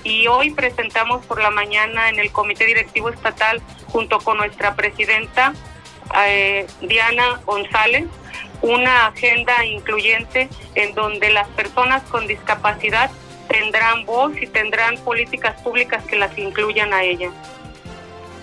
y 0.02 0.26
hoy 0.26 0.50
presentamos 0.50 1.25
por 1.26 1.40
la 1.40 1.50
mañana 1.50 2.09
en 2.09 2.18
el 2.18 2.33
Comité 2.33 2.64
Directivo 2.64 3.11
Estatal 3.11 3.61
junto 3.88 4.18
con 4.18 4.38
nuestra 4.38 4.75
presidenta 4.75 5.52
eh, 6.26 6.66
Diana 6.80 7.40
González 7.45 8.07
una 8.62 9.07
agenda 9.07 9.64
incluyente 9.64 10.49
en 10.75 10.95
donde 10.95 11.30
las 11.30 11.49
personas 11.49 12.02
con 12.04 12.26
discapacidad 12.26 13.11
tendrán 13.49 14.04
voz 14.04 14.33
y 14.40 14.47
tendrán 14.47 14.97
políticas 14.99 15.61
públicas 15.62 16.04
que 16.04 16.16
las 16.16 16.37
incluyan 16.37 16.92
a 16.92 17.02
ellas. 17.02 17.33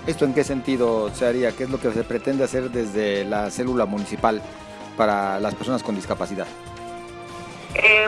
¿Esto 0.08 0.25
en 0.25 0.34
qué 0.34 0.44
sentido 0.44 1.14
se 1.14 1.25
haría? 1.25 1.52
¿Qué 1.52 1.64
es 1.64 1.70
lo 1.70 1.80
que 1.80 1.92
se 1.92 2.04
pretende 2.04 2.44
hacer 2.44 2.70
desde 2.70 3.25
la 3.25 3.50
célula 3.50 3.86
municipal 3.86 4.42
para 4.96 5.40
las 5.40 5.56
personas 5.56 5.84
con 5.84 5.96
discapacidad? 5.96 6.48
Eh, 7.74 8.08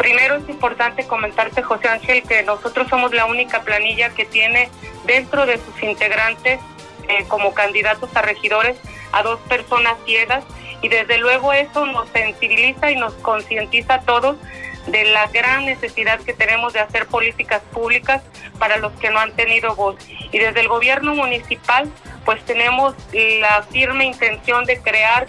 primero 0.00 0.36
es 0.36 0.48
importante 0.48 1.06
comentarte, 1.06 1.62
José 1.62 1.88
Ángel, 1.88 2.22
que 2.22 2.42
nosotros 2.42 2.88
somos 2.88 3.12
la 3.12 3.26
única 3.26 3.60
planilla 3.60 4.08
que 4.08 4.24
tiene 4.24 4.70
dentro 5.04 5.44
de 5.44 5.58
sus 5.58 5.82
integrantes 5.82 6.58
eh, 7.06 7.26
como 7.28 7.52
candidatos 7.52 8.08
a 8.16 8.22
regidores 8.22 8.78
a 9.12 9.22
dos 9.22 9.38
personas 9.40 9.96
ciegas 10.06 10.42
y 10.80 10.88
desde 10.88 11.18
luego 11.18 11.52
eso 11.52 11.84
nos 11.84 12.08
sensibiliza 12.08 12.90
y 12.90 12.96
nos 12.96 13.12
concientiza 13.14 13.96
a 13.96 14.00
todos 14.00 14.38
de 14.86 15.04
la 15.04 15.26
gran 15.26 15.66
necesidad 15.66 16.18
que 16.20 16.32
tenemos 16.32 16.72
de 16.72 16.80
hacer 16.80 17.06
políticas 17.06 17.60
públicas 17.70 18.22
para 18.58 18.78
los 18.78 18.92
que 18.92 19.10
no 19.10 19.18
han 19.18 19.32
tenido 19.32 19.76
voz. 19.76 19.96
Y 20.32 20.38
desde 20.38 20.60
el 20.60 20.68
gobierno 20.68 21.14
municipal, 21.14 21.90
pues 22.24 22.42
tenemos 22.46 22.94
la 23.12 23.64
firme 23.64 24.06
intención 24.06 24.64
de 24.64 24.80
crear 24.80 25.26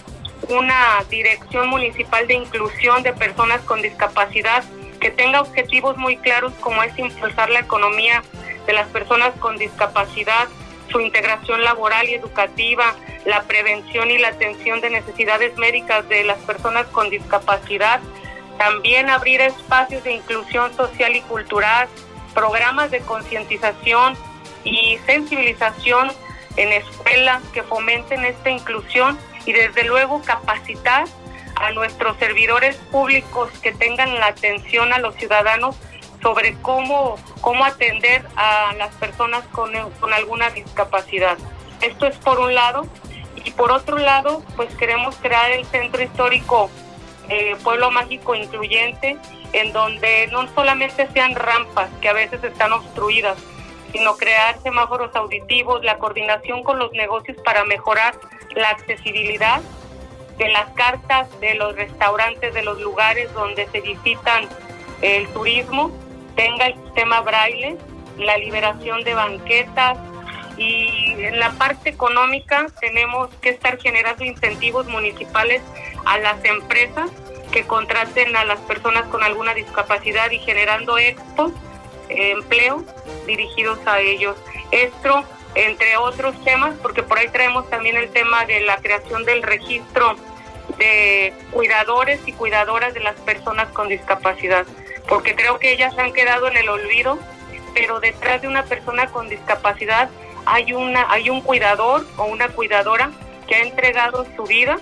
una 0.49 1.03
dirección 1.09 1.69
municipal 1.69 2.27
de 2.27 2.35
inclusión 2.35 3.03
de 3.03 3.13
personas 3.13 3.61
con 3.61 3.81
discapacidad 3.81 4.63
que 4.99 5.11
tenga 5.11 5.41
objetivos 5.41 5.97
muy 5.97 6.17
claros 6.17 6.53
como 6.61 6.83
es 6.83 6.97
impulsar 6.97 7.49
la 7.49 7.59
economía 7.59 8.23
de 8.65 8.73
las 8.73 8.87
personas 8.87 9.31
con 9.39 9.57
discapacidad, 9.57 10.47
su 10.91 10.99
integración 10.99 11.63
laboral 11.63 12.07
y 12.07 12.13
educativa, 12.13 12.95
la 13.25 13.43
prevención 13.43 14.11
y 14.11 14.17
la 14.17 14.29
atención 14.29 14.81
de 14.81 14.89
necesidades 14.89 15.57
médicas 15.57 16.07
de 16.07 16.23
las 16.23 16.37
personas 16.39 16.85
con 16.87 17.09
discapacidad, 17.09 17.99
también 18.57 19.09
abrir 19.09 19.41
espacios 19.41 20.03
de 20.03 20.13
inclusión 20.13 20.73
social 20.75 21.15
y 21.15 21.21
cultural, 21.21 21.87
programas 22.33 22.91
de 22.91 22.99
concientización 23.01 24.15
y 24.63 24.99
sensibilización 25.05 26.11
en 26.57 26.71
escuelas 26.73 27.41
que 27.53 27.63
fomenten 27.63 28.23
esta 28.23 28.49
inclusión 28.49 29.17
y 29.45 29.53
desde 29.53 29.83
luego 29.83 30.21
capacitar 30.21 31.05
a 31.55 31.71
nuestros 31.71 32.17
servidores 32.17 32.75
públicos 32.91 33.49
que 33.61 33.71
tengan 33.71 34.19
la 34.19 34.27
atención 34.27 34.93
a 34.93 34.99
los 34.99 35.15
ciudadanos 35.15 35.75
sobre 36.21 36.55
cómo, 36.61 37.17
cómo 37.41 37.65
atender 37.65 38.25
a 38.35 38.73
las 38.77 38.93
personas 38.95 39.43
con, 39.51 39.71
con 39.99 40.13
alguna 40.13 40.49
discapacidad. 40.49 41.37
Esto 41.81 42.05
es 42.05 42.17
por 42.17 42.39
un 42.39 42.53
lado. 42.53 42.87
Y 43.43 43.51
por 43.51 43.71
otro 43.71 43.97
lado, 43.97 44.43
pues 44.55 44.73
queremos 44.75 45.15
crear 45.15 45.51
el 45.51 45.65
centro 45.65 46.03
histórico 46.03 46.69
eh, 47.29 47.55
Pueblo 47.63 47.89
Mágico 47.91 48.35
Incluyente, 48.35 49.17
en 49.53 49.73
donde 49.73 50.27
no 50.31 50.47
solamente 50.53 51.07
sean 51.13 51.33
rampas 51.33 51.89
que 52.01 52.09
a 52.09 52.13
veces 52.13 52.43
están 52.43 52.71
obstruidas, 52.73 53.37
sino 53.91 54.15
crear 54.15 54.59
semáforos 54.61 55.15
auditivos, 55.15 55.83
la 55.83 55.97
coordinación 55.97 56.63
con 56.63 56.77
los 56.77 56.91
negocios 56.91 57.37
para 57.43 57.63
mejorar 57.65 58.15
la 58.55 58.69
accesibilidad 58.69 59.61
de 60.37 60.49
las 60.49 60.69
cartas, 60.71 61.27
de 61.39 61.55
los 61.55 61.75
restaurantes, 61.75 62.53
de 62.53 62.63
los 62.63 62.79
lugares 62.81 63.31
donde 63.33 63.67
se 63.71 63.81
visitan 63.81 64.47
el 65.01 65.27
turismo 65.29 65.91
tenga 66.35 66.67
el 66.67 66.75
sistema 66.75 67.21
braille, 67.21 67.77
la 68.17 68.37
liberación 68.37 69.03
de 69.03 69.13
banquetas 69.13 69.97
y 70.57 71.13
en 71.17 71.39
la 71.39 71.51
parte 71.51 71.89
económica 71.89 72.67
tenemos 72.79 73.29
que 73.41 73.49
estar 73.49 73.79
generando 73.79 74.23
incentivos 74.23 74.87
municipales 74.87 75.61
a 76.05 76.19
las 76.19 76.43
empresas 76.45 77.09
que 77.51 77.63
contraten 77.65 78.35
a 78.35 78.45
las 78.45 78.59
personas 78.61 79.03
con 79.05 79.23
alguna 79.23 79.53
discapacidad 79.53 80.31
y 80.31 80.39
generando 80.39 80.97
expos, 80.97 81.51
empleo 82.09 82.83
dirigidos 83.25 83.79
a 83.85 83.99
ellos. 83.99 84.37
Esto, 84.71 85.23
entre 85.55 85.97
otros 85.97 86.41
temas, 86.43 86.75
porque 86.81 87.03
por 87.03 87.19
ahí 87.19 87.27
traemos 87.29 87.69
también 87.69 87.97
el 87.97 88.09
tema 88.09 88.45
de 88.45 88.61
la 88.61 88.77
creación 88.77 89.25
del 89.25 89.43
registro 89.43 90.15
de 90.77 91.33
cuidadores 91.51 92.21
y 92.25 92.33
cuidadoras 92.33 92.93
de 92.93 93.01
las 93.01 93.15
personas 93.15 93.67
con 93.69 93.89
discapacidad 93.89 94.65
porque 95.11 95.35
creo 95.35 95.59
que 95.59 95.73
ellas 95.73 95.97
han 95.97 96.13
quedado 96.13 96.47
en 96.47 96.55
el 96.55 96.69
olvido, 96.69 97.19
pero 97.73 97.99
detrás 97.99 98.41
de 98.41 98.47
una 98.47 98.63
persona 98.63 99.07
con 99.07 99.27
discapacidad 99.27 100.09
hay 100.45 100.73
una 100.73 101.05
hay 101.11 101.29
un 101.29 101.41
cuidador 101.41 102.07
o 102.17 102.23
una 102.23 102.47
cuidadora 102.47 103.11
que 103.45 103.55
ha 103.55 103.61
entregado 103.61 104.25
su 104.37 104.43
vida 104.43 104.79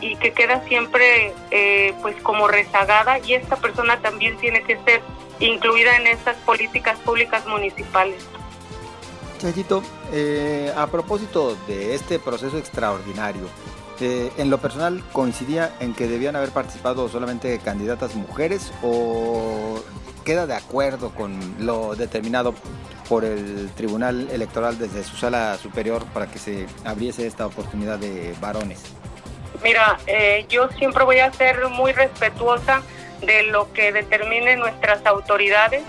y 0.00 0.16
que 0.16 0.32
queda 0.32 0.62
siempre 0.66 1.34
eh, 1.50 1.94
pues 2.00 2.16
como 2.22 2.48
rezagada 2.48 3.18
y 3.18 3.34
esta 3.34 3.56
persona 3.56 3.98
también 3.98 4.36
tiene 4.38 4.62
que 4.62 4.78
ser 4.84 5.02
incluida 5.40 5.96
en 5.96 6.06
estas 6.06 6.36
políticas 6.38 6.98
públicas 7.00 7.46
municipales. 7.46 8.26
Chayito, 9.38 9.82
eh, 10.12 10.72
a 10.76 10.86
propósito 10.86 11.56
de 11.66 11.94
este 11.94 12.18
proceso 12.18 12.58
extraordinario, 12.58 13.42
eh, 14.00 14.30
en 14.36 14.50
lo 14.50 14.58
personal 14.58 15.02
coincidía 15.12 15.74
en 15.80 15.94
que 15.94 16.06
debían 16.06 16.36
haber 16.36 16.50
participado 16.50 17.08
solamente 17.08 17.58
candidatas 17.60 18.14
mujeres 18.14 18.72
o 18.82 19.80
queda 20.24 20.46
de 20.46 20.54
acuerdo 20.54 21.10
con 21.10 21.38
lo 21.64 21.94
determinado 21.94 22.54
por 23.08 23.24
el 23.24 23.70
Tribunal 23.70 24.28
Electoral 24.30 24.78
desde 24.78 25.04
su 25.04 25.16
sala 25.16 25.56
superior 25.56 26.04
para 26.12 26.26
que 26.26 26.38
se 26.38 26.66
abriese 26.84 27.26
esta 27.26 27.46
oportunidad 27.46 27.98
de 27.98 28.34
varones. 28.40 28.82
Mira, 29.62 29.98
eh, 30.06 30.44
yo 30.48 30.68
siempre 30.70 31.04
voy 31.04 31.20
a 31.20 31.32
ser 31.32 31.68
muy 31.68 31.92
respetuosa 31.92 32.82
de 33.22 33.44
lo 33.44 33.72
que 33.72 33.92
determinen 33.92 34.58
nuestras 34.58 35.04
autoridades 35.06 35.82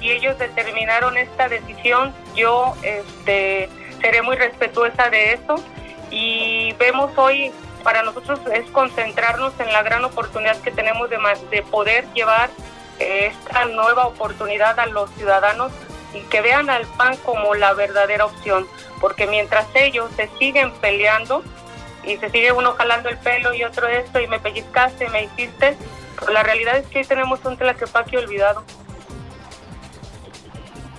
y 0.00 0.10
ellos 0.10 0.38
determinaron 0.38 1.16
esta 1.16 1.48
decisión. 1.48 2.12
Yo 2.34 2.74
este, 2.82 3.68
seré 4.00 4.22
muy 4.22 4.36
respetuosa 4.36 5.10
de 5.10 5.34
eso 5.34 5.56
y 6.10 6.72
vemos 6.74 7.10
hoy, 7.16 7.52
para 7.82 8.02
nosotros 8.02 8.40
es 8.52 8.68
concentrarnos 8.70 9.52
en 9.60 9.72
la 9.72 9.82
gran 9.82 10.04
oportunidad 10.04 10.60
que 10.60 10.70
tenemos 10.70 11.10
de, 11.10 11.18
de 11.50 11.62
poder 11.62 12.06
llevar 12.14 12.50
eh, 12.98 13.32
esta 13.32 13.64
nueva 13.66 14.06
oportunidad 14.06 14.78
a 14.78 14.86
los 14.86 15.10
ciudadanos 15.12 15.72
y 16.14 16.20
que 16.20 16.40
vean 16.40 16.70
al 16.70 16.86
PAN 16.96 17.16
como 17.18 17.54
la 17.54 17.74
verdadera 17.74 18.24
opción, 18.24 18.66
porque 19.00 19.26
mientras 19.26 19.66
ellos 19.74 20.10
se 20.16 20.28
siguen 20.38 20.72
peleando 20.74 21.42
y 22.04 22.16
se 22.18 22.30
sigue 22.30 22.52
uno 22.52 22.72
jalando 22.74 23.08
el 23.08 23.18
pelo 23.18 23.52
y 23.54 23.64
otro 23.64 23.88
esto 23.88 24.20
y 24.20 24.28
me 24.28 24.38
pellizcaste, 24.38 25.08
me 25.08 25.24
hiciste, 25.24 25.76
pues 26.18 26.30
la 26.30 26.42
realidad 26.42 26.76
es 26.76 26.86
que 26.86 27.00
hoy 27.00 27.04
tenemos 27.04 27.44
un 27.44 27.56
Tlaquepaque 27.56 28.18
olvidado. 28.18 28.62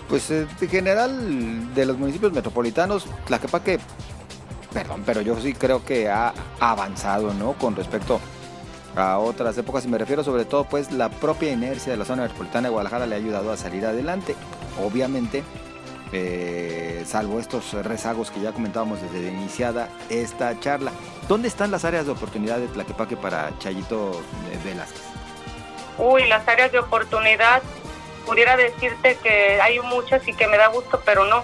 Pues 0.10 0.30
eh, 0.32 0.48
en 0.62 0.70
general 0.70 1.74
de 1.74 1.86
los 1.86 1.98
municipios 1.98 2.32
metropolitanos, 2.32 3.06
Tlaquepaque 3.26 3.80
perdón, 4.76 5.04
pero 5.06 5.22
yo 5.22 5.40
sí 5.40 5.54
creo 5.54 5.86
que 5.86 6.10
ha 6.10 6.34
avanzado, 6.60 7.34
¿no? 7.34 7.54
Con 7.54 7.78
respecto 7.78 8.20
a 8.94 9.20
otras 9.20 9.58
épocas 9.58 9.86
y 9.86 9.88
me 9.88 9.98
refiero 9.98 10.22
sobre 10.22 10.44
todo 10.44 10.66
pues 10.66 10.92
la 10.92 11.10
propia 11.10 11.52
inercia 11.52 11.94
de 11.94 11.98
la 11.98 12.04
zona 12.04 12.24
metropolitana 12.24 12.68
de 12.68 12.74
Guadalajara 12.74 13.06
le 13.06 13.16
ha 13.16 13.18
ayudado 13.18 13.54
a 13.54 13.58
salir 13.58 13.86
adelante. 13.86 14.36
Obviamente, 14.84 15.44
eh, 16.12 17.04
salvo 17.08 17.40
estos 17.40 17.72
rezagos 17.86 18.32
que 18.32 18.42
ya 18.42 18.52
comentábamos 18.52 19.02
desde 19.02 19.30
iniciada 19.30 19.88
esta 20.10 20.60
charla. 20.60 20.92
¿Dónde 21.30 21.48
están 21.48 21.72
las 21.72 21.86
áreas 21.86 22.06
de 22.06 22.12
oportunidad 22.12 22.60
de 22.60 22.68
Tlaquepaque 22.68 23.16
para 23.16 23.58
Chayito 23.60 24.22
Velázquez? 24.66 25.04
Uy, 25.98 26.28
las 26.28 26.46
áreas 26.50 26.74
de 26.74 26.80
oportunidad, 26.80 27.62
pudiera 28.26 28.58
decirte 28.58 29.18
que 29.22 29.62
hay 29.62 29.80
muchas 29.80 30.28
y 30.28 30.34
que 30.34 30.48
me 30.48 30.58
da 30.58 30.68
gusto, 30.68 31.02
pero 31.06 31.26
no. 31.26 31.44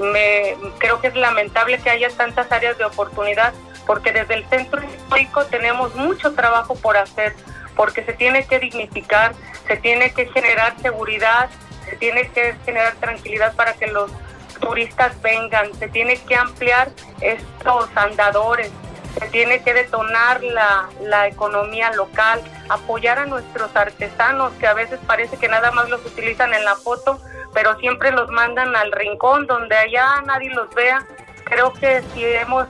Me, 0.00 0.56
creo 0.78 1.00
que 1.00 1.08
es 1.08 1.16
lamentable 1.16 1.78
que 1.78 1.90
haya 1.90 2.08
tantas 2.10 2.50
áreas 2.52 2.78
de 2.78 2.84
oportunidad 2.84 3.52
porque 3.86 4.12
desde 4.12 4.34
el 4.34 4.46
centro 4.46 4.80
histórico 4.84 5.44
tenemos 5.46 5.94
mucho 5.96 6.32
trabajo 6.34 6.76
por 6.76 6.96
hacer, 6.96 7.34
porque 7.74 8.04
se 8.04 8.12
tiene 8.12 8.46
que 8.46 8.60
dignificar, 8.60 9.34
se 9.66 9.76
tiene 9.78 10.12
que 10.12 10.26
generar 10.26 10.80
seguridad, 10.80 11.50
se 11.86 11.96
tiene 11.96 12.28
que 12.30 12.54
generar 12.64 12.94
tranquilidad 12.96 13.54
para 13.56 13.72
que 13.72 13.88
los 13.88 14.12
turistas 14.60 15.20
vengan, 15.22 15.74
se 15.74 15.88
tiene 15.88 16.16
que 16.18 16.36
ampliar 16.36 16.90
estos 17.20 17.88
andadores, 17.96 18.70
se 19.18 19.26
tiene 19.28 19.62
que 19.62 19.74
detonar 19.74 20.42
la, 20.42 20.88
la 21.02 21.26
economía 21.26 21.92
local, 21.92 22.40
apoyar 22.68 23.18
a 23.18 23.26
nuestros 23.26 23.74
artesanos 23.74 24.52
que 24.54 24.66
a 24.66 24.74
veces 24.74 24.98
parece 25.06 25.36
que 25.36 25.48
nada 25.48 25.70
más 25.72 25.88
los 25.88 26.04
utilizan 26.04 26.54
en 26.54 26.64
la 26.64 26.76
foto, 26.76 27.20
pero 27.52 27.78
siempre 27.78 28.12
los 28.12 28.30
mandan 28.30 28.74
al 28.76 28.92
rincón 28.92 29.46
donde 29.46 29.76
allá 29.76 30.22
nadie 30.24 30.50
los 30.50 30.72
vea. 30.74 31.04
Creo 31.44 31.72
que 31.72 32.02
si 32.14 32.24
hemos 32.24 32.66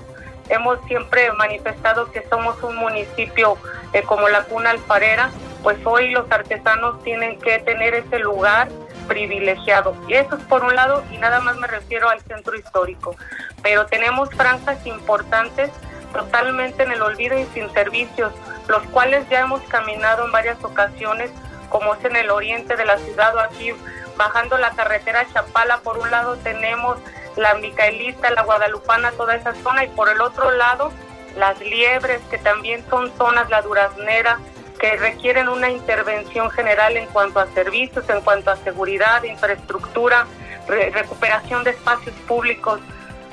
hemos 0.50 0.78
siempre 0.86 1.32
manifestado 1.32 2.10
que 2.10 2.26
somos 2.28 2.60
un 2.62 2.76
municipio 2.76 3.56
eh, 3.92 4.02
como 4.02 4.28
la 4.28 4.42
cuna 4.44 4.70
alfarera, 4.70 5.30
pues 5.62 5.78
hoy 5.84 6.10
los 6.10 6.30
artesanos 6.30 7.02
tienen 7.02 7.38
que 7.38 7.58
tener 7.60 7.94
ese 7.94 8.18
lugar 8.18 8.68
privilegiado. 9.06 9.94
Y 10.08 10.14
eso 10.14 10.36
es 10.36 10.42
por 10.44 10.64
un 10.64 10.74
lado, 10.74 11.02
y 11.10 11.18
nada 11.18 11.40
más 11.40 11.56
me 11.56 11.66
refiero 11.66 12.08
al 12.08 12.20
centro 12.20 12.56
histórico. 12.56 13.14
Pero 13.62 13.86
tenemos 13.86 14.30
franjas 14.30 14.84
importantes 14.86 15.70
totalmente 16.12 16.82
en 16.82 16.92
el 16.92 17.02
olvido 17.02 17.38
y 17.38 17.46
sin 17.46 17.72
servicios, 17.72 18.32
los 18.68 18.82
cuales 18.88 19.28
ya 19.28 19.40
hemos 19.40 19.60
caminado 19.62 20.24
en 20.24 20.32
varias 20.32 20.62
ocasiones, 20.62 21.30
como 21.68 21.94
es 21.94 22.04
en 22.04 22.16
el 22.16 22.30
oriente 22.30 22.76
de 22.76 22.84
la 22.84 22.98
ciudad 22.98 23.34
o 23.36 23.40
aquí 23.40 23.72
bajando 24.16 24.58
la 24.58 24.70
carretera 24.70 25.26
Chapala, 25.32 25.78
por 25.78 25.96
un 25.98 26.10
lado 26.10 26.36
tenemos 26.36 26.98
la 27.36 27.54
Micaelita, 27.54 28.30
la 28.30 28.42
Guadalupana, 28.42 29.12
toda 29.12 29.34
esa 29.34 29.54
zona, 29.54 29.84
y 29.84 29.88
por 29.88 30.10
el 30.10 30.20
otro 30.20 30.50
lado 30.50 30.92
las 31.36 31.58
Liebres, 31.60 32.20
que 32.30 32.38
también 32.38 32.84
son 32.90 33.10
zonas, 33.16 33.48
la 33.50 33.62
Duraznera, 33.62 34.38
que 34.78 34.96
requieren 34.96 35.48
una 35.48 35.70
intervención 35.70 36.50
general 36.50 36.96
en 36.96 37.06
cuanto 37.06 37.40
a 37.40 37.46
servicios, 37.48 38.08
en 38.08 38.20
cuanto 38.22 38.50
a 38.50 38.56
seguridad, 38.56 39.22
infraestructura, 39.22 40.26
recuperación 40.66 41.64
de 41.64 41.70
espacios 41.70 42.14
públicos. 42.26 42.80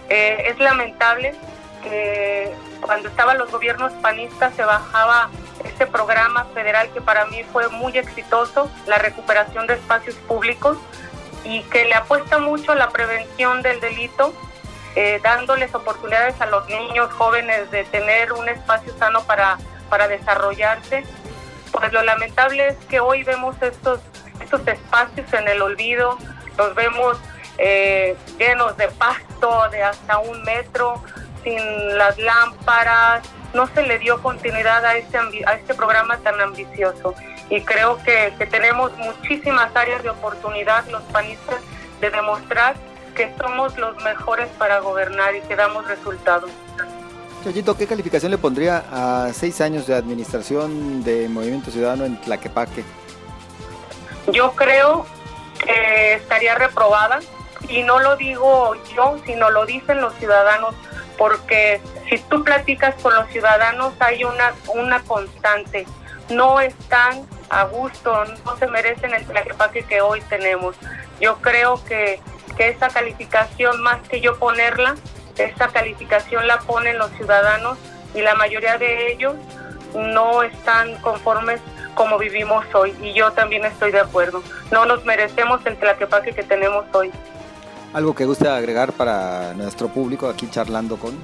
Eh, 0.10 0.46
es 0.48 0.60
lamentable 0.60 1.36
que 1.84 2.54
cuando 2.82 3.10
estaban 3.10 3.38
los 3.38 3.52
gobiernos 3.52 3.94
panistas 3.94 4.54
se 4.56 4.64
bajaba 4.64 5.30
este 5.64 5.88
programa 5.88 6.46
federal 6.54 6.90
que 6.94 7.02
para 7.02 7.26
mí 7.26 7.44
fue 7.52 7.68
muy 7.70 7.98
exitoso, 7.98 8.70
la 8.86 8.98
recuperación 8.98 9.68
de 9.68 9.76
espacios 9.76 10.16
públicos, 10.16 10.78
y 11.44 11.62
que 11.64 11.86
le 11.86 11.94
apuesta 11.94 12.40
mucho 12.40 12.74
a 12.74 12.76
la 12.76 12.90
prevención 12.90 13.62
del 13.62 13.80
delito, 13.80 14.34
eh, 14.96 15.20
dándoles 15.24 15.74
oportunidades 15.74 16.40
a 16.42 16.46
los 16.48 16.68
niños 16.68 17.12
jóvenes 17.14 17.70
de 17.72 17.84
tener 17.86 18.34
un 18.34 18.50
espacio 18.50 18.94
sano 18.98 19.24
para, 19.24 19.58
para 19.90 20.08
desarrollarse. 20.08 21.04
Pues 21.72 21.94
lo 21.94 22.02
lamentable 22.02 22.68
es 22.68 22.78
que 22.90 23.00
hoy 23.00 23.24
vemos 23.24 23.56
estos, 23.62 24.00
estos 24.42 24.68
espacios 24.68 25.32
en 25.34 25.48
el 25.48 25.62
olvido, 25.62 26.18
los 26.58 26.74
vemos 26.76 27.18
eh, 27.58 28.16
llenos 28.38 28.76
de 28.78 28.88
pasto 28.90 29.70
de 29.70 29.84
hasta 29.84 30.20
un 30.20 30.44
metro, 30.44 31.02
sin 31.48 31.98
las 31.98 32.18
lámparas, 32.18 33.24
no 33.54 33.68
se 33.68 33.84
le 33.84 34.00
dio 34.00 34.22
continuidad 34.22 34.86
a 34.86 34.98
este, 34.98 35.18
a 35.18 35.54
este 35.54 35.74
programa 35.74 36.18
tan 36.18 36.40
ambicioso 36.42 37.14
y 37.50 37.62
creo 37.62 37.98
que, 38.04 38.34
tenemos 38.52 38.92
muchísimas 38.98 39.74
áreas 39.76 40.04
de 40.04 40.10
oportunidad 40.10 40.86
los 40.90 41.02
panistas 41.04 41.62
de 42.02 42.10
demostrar 42.10 42.76
que 43.16 43.34
somos 43.40 43.78
los 43.78 43.96
mejores 44.04 44.48
para 44.58 44.80
gobernar 44.80 45.36
y 45.36 45.42
que 45.42 45.56
damos 45.56 45.88
resultados. 45.88 46.52
Chayito, 47.44 47.78
¿qué 47.78 47.88
calificación 47.88 48.32
le 48.32 48.38
pondría 48.38 48.84
a 48.92 49.32
seis 49.34 49.62
años 49.62 49.88
de 49.88 49.96
administración 49.96 51.04
de 51.04 51.30
Movimiento 51.30 51.72
Ciudadano 51.72 52.06
en 52.06 52.20
Tlaquepaque? 52.20 52.84
Yo 54.34 54.52
creo 54.52 55.06
que 55.64 56.16
estaría 56.16 56.56
reprobada 56.56 57.20
y 57.70 57.84
no 57.84 58.00
lo 58.00 58.18
digo 58.18 58.76
yo, 58.94 59.18
sino 59.26 59.50
lo 59.50 59.66
dicen 59.66 60.02
los 60.02 60.14
ciudadanos, 60.16 60.76
porque 61.18 61.82
si 62.10 62.20
tú 62.20 62.44
platicas 62.44 62.96
con 63.02 63.14
los 63.16 63.28
ciudadanos 63.30 63.94
hay 64.00 64.24
una, 64.24 64.54
una 64.74 65.02
constante, 65.04 65.86
no 66.30 66.60
están 66.60 67.26
a 67.50 67.64
gusto, 67.64 68.26
no 68.46 68.58
se 68.58 68.68
merecen 68.68 69.14
el 69.14 69.26
tlaquepaque 69.26 69.84
que 69.84 70.02
hoy 70.02 70.22
tenemos. 70.30 70.76
Yo 71.20 71.38
creo 71.38 71.84
que, 71.86 72.20
que 72.58 72.70
esa 72.70 72.90
calificación, 72.90 73.82
más 73.82 74.00
que 74.08 74.22
yo 74.22 74.38
ponerla, 74.38 74.96
esa 75.38 75.68
calificación 75.70 76.48
la 76.48 76.60
ponen 76.60 76.98
los 76.98 77.12
ciudadanos 77.12 77.78
y 78.14 78.22
la 78.22 78.36
mayoría 78.36 78.78
de 78.78 79.12
ellos 79.12 79.36
no 79.96 80.44
están 80.44 80.96
conformes 81.02 81.62
como 81.96 82.18
vivimos 82.18 82.64
hoy 82.74 82.96
y 83.02 83.14
yo 83.14 83.32
también 83.32 83.66
estoy 83.66 83.92
de 83.92 84.00
acuerdo. 84.00 84.44
No 84.72 84.86
nos 84.86 85.04
merecemos 85.06 85.66
el 85.66 85.78
tlaquepaque 85.78 86.34
que 86.34 86.44
tenemos 86.44 86.86
hoy. 86.94 87.12
¿Algo 87.98 88.14
que 88.14 88.26
guste 88.26 88.48
agregar 88.48 88.94
para 88.94 89.56
nuestro 89.56 89.88
público 89.88 90.30
aquí 90.30 90.48
charlando 90.52 90.98
con? 90.98 91.18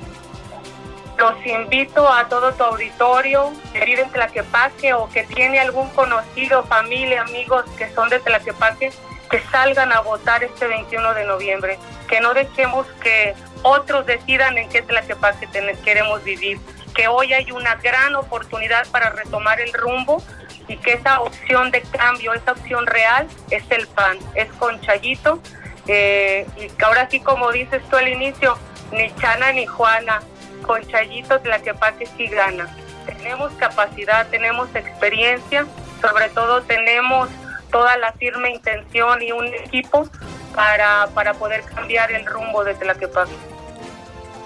Los 1.19 1.45
invito 1.45 2.11
a 2.11 2.27
todo 2.27 2.51
tu 2.53 2.63
auditorio 2.63 3.53
que 3.71 3.85
vive 3.85 4.01
en 4.01 4.09
Tlaquepaque 4.09 4.91
o 4.95 5.07
que 5.07 5.21
tiene 5.21 5.59
algún 5.59 5.87
conocido, 5.89 6.63
familia, 6.63 7.21
amigos 7.21 7.63
que 7.77 7.93
son 7.93 8.09
de 8.09 8.17
Tlaquepaque, 8.17 8.91
que 9.29 9.39
salgan 9.51 9.93
a 9.93 9.99
votar 10.01 10.43
este 10.43 10.65
21 10.65 11.13
de 11.13 11.25
noviembre. 11.25 11.77
Que 12.07 12.19
no 12.21 12.33
dejemos 12.33 12.87
que 13.03 13.35
otros 13.61 14.07
decidan 14.07 14.57
en 14.57 14.67
qué 14.69 14.81
Tlaquepaque 14.81 15.47
queremos 15.85 16.23
vivir. 16.23 16.59
Que 16.95 17.07
hoy 17.07 17.33
hay 17.33 17.51
una 17.51 17.75
gran 17.75 18.15
oportunidad 18.15 18.87
para 18.87 19.11
retomar 19.11 19.61
el 19.61 19.71
rumbo 19.73 20.23
y 20.67 20.77
que 20.77 20.93
esa 20.93 21.21
opción 21.21 21.69
de 21.69 21.83
cambio, 21.83 22.33
esa 22.33 22.53
opción 22.53 22.87
real 22.87 23.27
es 23.51 23.63
el 23.69 23.85
PAN, 23.89 24.17
es 24.33 24.51
con 24.53 24.81
Chayito. 24.81 25.39
Eh, 25.87 26.47
y 26.57 26.69
que 26.69 26.85
ahora 26.85 27.07
sí, 27.09 27.19
como 27.19 27.51
dices 27.51 27.81
tú 27.89 27.97
al 27.97 28.07
inicio, 28.07 28.57
ni 28.91 29.13
Chana 29.15 29.51
ni 29.51 29.65
Juana, 29.65 30.21
con 30.63 30.81
Chayito 30.87 31.39
Tlaquepaque 31.39 32.05
sí 32.17 32.27
gana. 32.27 32.67
Tenemos 33.05 33.51
capacidad, 33.53 34.27
tenemos 34.27 34.73
experiencia, 34.75 35.65
sobre 36.01 36.29
todo 36.29 36.61
tenemos 36.63 37.29
toda 37.71 37.97
la 37.97 38.13
firme 38.13 38.51
intención 38.51 39.21
y 39.21 39.31
un 39.31 39.47
equipo 39.47 40.07
para, 40.55 41.07
para 41.13 41.33
poder 41.33 41.63
cambiar 41.63 42.11
el 42.11 42.25
rumbo 42.25 42.63
de 42.63 42.75
Tlaquepaque. 42.75 43.33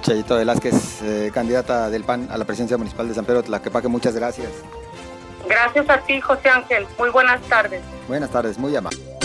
Chayito 0.01 0.37
Velázquez, 0.37 1.01
eh, 1.03 1.31
candidata 1.33 1.89
del 1.89 2.03
PAN 2.03 2.29
a 2.31 2.37
la 2.37 2.45
presidencia 2.45 2.77
municipal 2.77 3.07
de 3.07 3.13
San 3.13 3.25
Pedro 3.25 3.43
Tlaquepaque, 3.43 3.87
muchas 3.87 4.15
gracias. 4.15 4.49
Gracias 5.47 5.89
a 5.89 5.99
ti, 5.99 6.19
José 6.19 6.49
Ángel. 6.49 6.87
Muy 6.97 7.09
buenas 7.09 7.41
tardes. 7.43 7.81
Buenas 8.07 8.29
tardes, 8.29 8.57
muy 8.57 8.75
amable. 8.75 9.16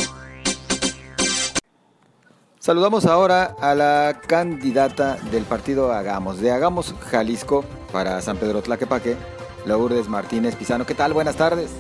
Saludamos 2.63 3.07
ahora 3.07 3.57
a 3.59 3.75
la 3.75 4.21
candidata 4.25 5.17
del 5.33 5.43
partido 5.43 5.93
Hagamos, 5.93 6.39
de 6.39 6.53
Hagamos 6.53 6.95
Jalisco 7.11 7.65
para 7.91 8.21
San 8.21 8.37
Pedro 8.37 8.63
Tlaquepaque, 8.63 9.17
Lourdes 9.67 10.07
Martínez 10.07 10.55
Pizano. 10.55 10.87
¿Qué 10.87 10.95
tal? 10.95 11.13
Buenas 11.13 11.35
tardes. 11.35 11.73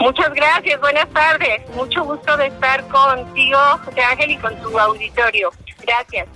Muchas 0.00 0.34
gracias, 0.34 0.80
buenas 0.80 1.08
tardes. 1.10 1.62
Mucho 1.76 2.02
gusto 2.02 2.36
de 2.36 2.48
estar 2.48 2.84
contigo, 2.88 3.56
José 3.84 4.00
Ángel, 4.00 4.32
y 4.32 4.38
con 4.38 4.60
tu 4.60 4.76
auditorio. 4.76 5.52
Gracias. 5.86 6.26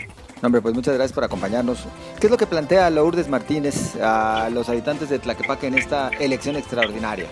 Hombre, 0.45 0.61
pues 0.61 0.73
muchas 0.73 0.95
gracias 0.95 1.13
por 1.13 1.25
acompañarnos. 1.25 1.87
¿Qué 2.21 2.29
es 2.29 2.31
lo 2.31 2.37
que 2.37 2.47
plantea 2.47 2.89
Lourdes 2.91 3.29
Martínez 3.29 3.97
a 4.01 4.49
los 4.49 4.69
habitantes 4.69 5.09
de 5.09 5.19
Tlaquepaque 5.19 5.67
en 5.67 5.77
esta 5.77 6.11
elección 6.21 6.55
extraordinaria? 6.55 7.27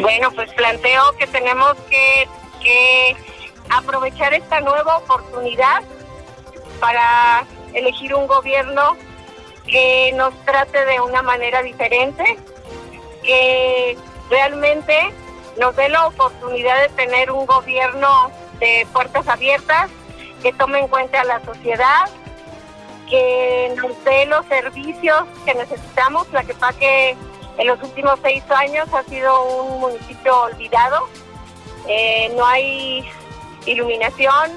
Bueno, 0.00 0.30
pues 0.34 0.50
planteo 0.54 1.02
que 1.18 1.26
tenemos 1.26 1.74
que, 1.90 2.26
que 2.62 3.16
aprovechar 3.70 4.34
esta 4.34 4.60
nueva 4.60 4.98
oportunidad 4.98 5.82
para 6.80 7.44
elegir 7.72 8.14
un 8.14 8.26
gobierno 8.26 8.96
que 9.66 10.12
nos 10.14 10.34
trate 10.44 10.84
de 10.84 11.00
una 11.00 11.22
manera 11.22 11.62
diferente, 11.62 12.38
que 13.22 13.96
realmente 14.28 15.12
nos 15.58 15.76
dé 15.76 15.88
la 15.88 16.06
oportunidad 16.06 16.80
de 16.82 16.88
tener 16.90 17.30
un 17.30 17.46
gobierno 17.46 18.30
de 18.58 18.86
puertas 18.92 19.28
abiertas, 19.28 19.90
que 20.42 20.52
tome 20.54 20.80
en 20.80 20.88
cuenta 20.88 21.20
a 21.20 21.24
la 21.24 21.44
sociedad, 21.44 22.08
que 23.08 23.74
nos 23.76 24.04
dé 24.04 24.26
los 24.26 24.46
servicios 24.46 25.24
que 25.44 25.54
necesitamos. 25.54 26.30
La 26.32 26.44
que 26.44 26.54
que 26.78 27.16
en 27.58 27.66
los 27.66 27.82
últimos 27.82 28.18
seis 28.22 28.42
años 28.50 28.88
ha 28.94 29.02
sido 29.04 29.42
un 29.44 29.80
municipio 29.80 30.42
olvidado. 30.42 31.08
Eh, 31.88 32.32
no 32.36 32.46
hay 32.46 33.04
iluminación, 33.66 34.52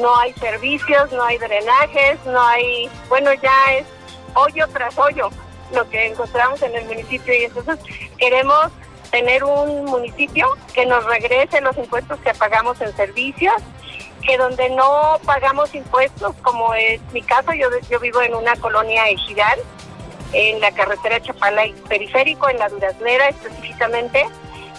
no 0.00 0.18
hay 0.18 0.32
servicios, 0.34 1.10
no 1.12 1.22
hay 1.22 1.38
drenajes, 1.38 2.18
no 2.26 2.40
hay, 2.42 2.90
bueno, 3.08 3.32
ya 3.34 3.74
es 3.74 3.86
hoyo 4.34 4.66
tras 4.68 4.96
hoyo 4.98 5.30
lo 5.72 5.88
que 5.88 6.06
encontramos 6.06 6.62
en 6.62 6.74
el 6.74 6.84
municipio. 6.86 7.34
Y 7.34 7.44
entonces 7.44 7.78
queremos 8.18 8.70
tener 9.10 9.44
un 9.44 9.84
municipio 9.86 10.48
que 10.74 10.86
nos 10.86 11.04
regrese 11.04 11.60
los 11.60 11.76
impuestos 11.76 12.18
que 12.20 12.34
pagamos 12.34 12.80
en 12.80 12.94
servicios, 12.96 13.54
que 14.22 14.36
donde 14.36 14.68
no 14.70 15.18
pagamos 15.24 15.74
impuestos, 15.74 16.34
como 16.42 16.74
es 16.74 17.00
mi 17.12 17.22
caso, 17.22 17.52
yo, 17.52 17.68
yo 17.90 17.98
vivo 18.00 18.20
en 18.20 18.34
una 18.34 18.56
colonia 18.56 19.08
ejidal, 19.08 19.58
en 20.32 20.60
la 20.60 20.70
carretera 20.72 21.20
Chapala 21.20 21.66
y 21.66 21.72
Periférico, 21.72 22.50
en 22.50 22.58
la 22.58 22.68
Duraznera 22.68 23.28
específicamente, 23.28 24.26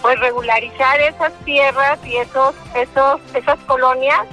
pues 0.01 0.19
regularizar 0.19 0.99
esas 1.01 1.33
tierras 1.45 1.99
y 2.05 2.17
esos, 2.17 2.55
esos, 2.75 3.19
esas 3.33 3.59
colonias 3.65 4.25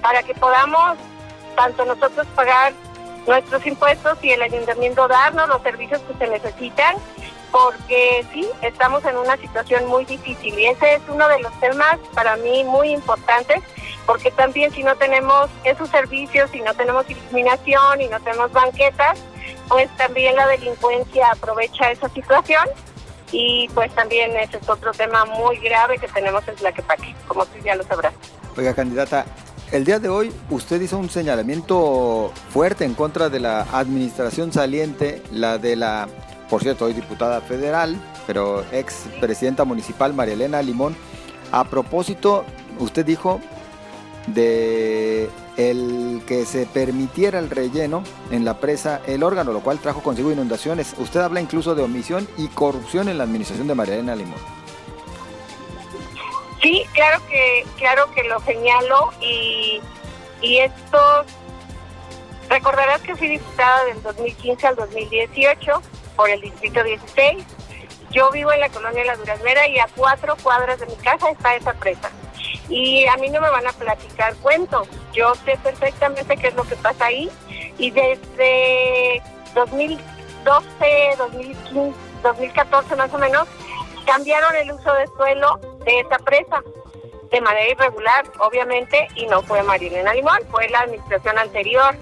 para 0.00 0.22
que 0.22 0.34
podamos 0.34 0.96
tanto 1.56 1.84
nosotros 1.84 2.26
pagar 2.34 2.72
nuestros 3.26 3.64
impuestos 3.66 4.18
y 4.22 4.30
el 4.30 4.42
ayuntamiento 4.42 5.06
darnos 5.06 5.48
los 5.48 5.62
servicios 5.62 6.00
que 6.02 6.14
se 6.14 6.26
necesitan 6.30 6.96
porque 7.52 8.24
sí, 8.32 8.48
estamos 8.62 9.04
en 9.04 9.16
una 9.16 9.36
situación 9.36 9.86
muy 9.86 10.06
difícil. 10.06 10.58
Y 10.58 10.66
ese 10.66 10.94
es 10.94 11.02
uno 11.08 11.28
de 11.28 11.38
los 11.40 11.52
temas 11.60 11.98
para 12.14 12.36
mí 12.36 12.64
muy 12.64 12.88
importantes, 12.88 13.62
porque 14.06 14.30
también 14.30 14.72
si 14.72 14.82
no 14.82 14.96
tenemos 14.96 15.50
esos 15.62 15.90
servicios, 15.90 16.50
si 16.50 16.62
no 16.62 16.72
tenemos 16.74 17.08
iluminación 17.08 18.00
y 18.00 18.08
no 18.08 18.18
tenemos 18.20 18.50
banquetas, 18.52 19.20
pues 19.68 19.94
también 19.98 20.34
la 20.34 20.46
delincuencia 20.48 21.30
aprovecha 21.30 21.90
esa 21.90 22.08
situación 22.08 22.64
y 23.32 23.68
pues 23.74 23.92
también 23.94 24.36
ese 24.36 24.58
es 24.58 24.68
otro 24.68 24.92
tema 24.92 25.24
muy 25.24 25.56
grave 25.56 25.98
que 25.98 26.06
tenemos 26.08 26.46
en 26.46 26.54
Tlaquepaque, 26.54 27.14
como 27.26 27.44
tú 27.46 27.58
ya 27.64 27.74
lo 27.74 27.82
sabrás. 27.82 28.14
Oiga, 28.56 28.74
candidata, 28.74 29.24
el 29.72 29.84
día 29.84 29.98
de 29.98 30.08
hoy 30.08 30.32
usted 30.50 30.80
hizo 30.80 30.98
un 30.98 31.10
señalamiento 31.10 32.30
fuerte 32.50 32.84
en 32.84 32.94
contra 32.94 33.30
de 33.30 33.40
la 33.40 33.62
administración 33.72 34.52
saliente, 34.52 35.22
la 35.32 35.58
de 35.58 35.76
la 35.76 36.08
por 36.52 36.62
cierto, 36.62 36.84
hoy 36.84 36.92
diputada 36.92 37.40
federal, 37.40 37.96
pero 38.26 38.62
ex 38.72 39.06
presidenta 39.22 39.64
municipal 39.64 40.12
María 40.12 40.34
Elena 40.34 40.60
Limón. 40.60 40.94
A 41.50 41.64
propósito, 41.64 42.44
usted 42.78 43.06
dijo 43.06 43.40
de 44.26 45.30
el 45.56 46.22
que 46.26 46.46
se 46.46 46.66
permitiera 46.66 47.38
el 47.38 47.50
relleno 47.50 48.02
en 48.30 48.44
la 48.44 48.58
presa 48.58 49.00
el 49.06 49.22
órgano, 49.22 49.52
lo 49.52 49.60
cual 49.60 49.78
trajo 49.78 50.02
consigo 50.02 50.32
inundaciones. 50.32 50.94
Usted 50.98 51.20
habla 51.20 51.40
incluso 51.40 51.74
de 51.74 51.82
omisión 51.82 52.28
y 52.36 52.48
corrupción 52.48 53.08
en 53.08 53.18
la 53.18 53.24
administración 53.24 53.68
de 53.68 53.74
María 53.74 53.94
Elena 53.94 54.16
Limón. 54.16 54.38
Sí, 56.62 56.86
claro 56.92 57.20
que, 57.28 57.66
claro 57.76 58.10
que 58.14 58.22
lo 58.24 58.38
señalo 58.40 59.12
y, 59.20 59.80
y 60.40 60.58
esto, 60.58 61.24
recordarás 62.48 63.00
que 63.00 63.16
fui 63.16 63.28
diputada 63.28 63.84
del 63.86 64.00
2015 64.02 64.66
al 64.68 64.76
2018 64.76 65.82
por 66.16 66.30
el 66.30 66.40
distrito 66.40 66.82
16. 66.84 67.44
Yo 68.12 68.30
vivo 68.30 68.52
en 68.52 68.60
la 68.60 68.68
colonia 68.68 69.04
La 69.04 69.16
Duraznera 69.16 69.66
y 69.66 69.78
a 69.78 69.88
cuatro 69.96 70.36
cuadras 70.42 70.78
de 70.78 70.86
mi 70.86 70.96
casa 70.96 71.30
está 71.30 71.56
esa 71.56 71.72
presa. 71.72 72.10
Y 72.72 73.06
a 73.06 73.18
mí 73.18 73.28
no 73.28 73.38
me 73.42 73.50
van 73.50 73.66
a 73.66 73.72
platicar 73.72 74.34
cuentos. 74.36 74.88
Yo 75.12 75.34
sé 75.44 75.58
perfectamente 75.62 76.38
qué 76.38 76.48
es 76.48 76.54
lo 76.54 76.62
que 76.64 76.74
pasa 76.76 77.04
ahí. 77.04 77.30
Y 77.76 77.90
desde 77.90 79.22
2012, 79.54 81.14
2015, 81.18 81.98
2014 82.22 82.96
más 82.96 83.12
o 83.12 83.18
menos, 83.18 83.46
cambiaron 84.06 84.56
el 84.56 84.72
uso 84.72 84.90
de 84.94 85.06
suelo 85.08 85.60
de 85.84 86.00
esa 86.00 86.18
presa 86.18 86.62
de 87.30 87.40
manera 87.42 87.70
irregular, 87.70 88.24
obviamente, 88.38 89.08
y 89.16 89.26
no 89.26 89.42
fue 89.42 89.62
Marilena 89.62 90.14
Limón, 90.14 90.38
fue 90.50 90.68
la 90.68 90.80
administración 90.80 91.38
anterior. 91.38 91.94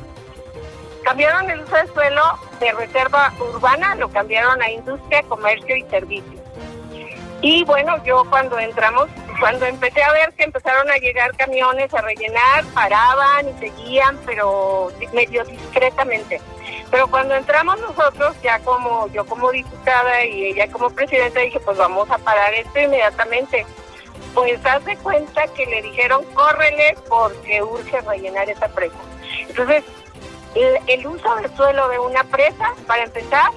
Cambiaron 1.05 1.51
el 1.51 1.63
uso 1.63 1.75
de 1.77 1.87
suelo 1.89 2.23
de 2.61 2.73
reserva 2.73 3.33
urbana, 3.41 3.97
lo 3.97 4.09
cambiaron 4.09 4.63
a 4.63 4.71
industria, 4.71 5.23
comercio 5.25 5.77
y 5.77 5.83
servicios. 5.85 6.41
Y 7.41 7.65
bueno, 7.65 8.03
yo 8.05 8.25
cuando 8.29 8.59
entramos, 8.59 9.09
cuando 9.41 9.67
empecé 9.67 10.03
a 10.03 10.13
ver 10.13 10.33
que 10.35 10.45
empezaron 10.45 10.89
a 10.91 10.97
llegar 10.97 11.35
camiones 11.37 11.93
a 11.95 12.03
rellenar, 12.03 12.65
paraban 12.75 13.49
y 13.49 13.59
seguían, 13.59 14.19
pero 14.27 14.93
medio 15.13 15.43
discretamente. 15.45 16.41
Pero 16.91 17.09
cuando 17.09 17.35
entramos 17.35 17.81
nosotros, 17.81 18.37
ya 18.43 18.59
como 18.61 19.09
yo 19.09 19.25
como 19.25 19.51
diputada 19.51 20.25
y 20.25 20.47
ella 20.47 20.71
como 20.71 20.91
presidenta, 20.91 21.41
dije, 21.41 21.59
pues 21.61 21.79
vamos 21.79 22.11
a 22.11 22.19
parar 22.19 22.53
esto 22.55 22.79
inmediatamente. 22.79 23.65
Pues 24.35 24.65
hace 24.65 24.97
cuenta 24.99 25.47
que 25.49 25.67
le 25.67 25.83
dijeron, 25.83 26.25
córrele 26.35 26.97
porque 27.09 27.63
urge 27.63 28.01
rellenar 28.03 28.49
esa 28.49 28.69
presa. 28.69 28.99
Entonces, 29.49 29.85
el, 30.87 31.07
uso 31.07 31.35
del 31.37 31.57
suelo 31.57 31.89
de 31.89 31.99
una 31.99 32.25
presa, 32.25 32.75
para 32.87 33.05
empezar, 33.05 33.51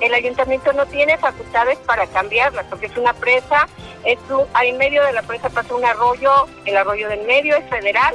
el 0.00 0.14
ayuntamiento 0.14 0.72
no 0.72 0.86
tiene 0.86 1.18
facultades 1.18 1.78
para 1.78 2.06
cambiarla, 2.06 2.64
porque 2.64 2.86
es 2.86 2.96
una 2.96 3.12
presa, 3.12 3.68
es 4.04 4.18
en 4.62 4.76
medio 4.78 5.04
de 5.04 5.12
la 5.12 5.22
presa 5.22 5.50
pasa 5.50 5.74
un 5.74 5.84
arroyo, 5.84 6.46
el 6.64 6.76
arroyo 6.76 7.08
del 7.08 7.22
medio 7.26 7.56
es 7.56 7.68
federal, 7.68 8.14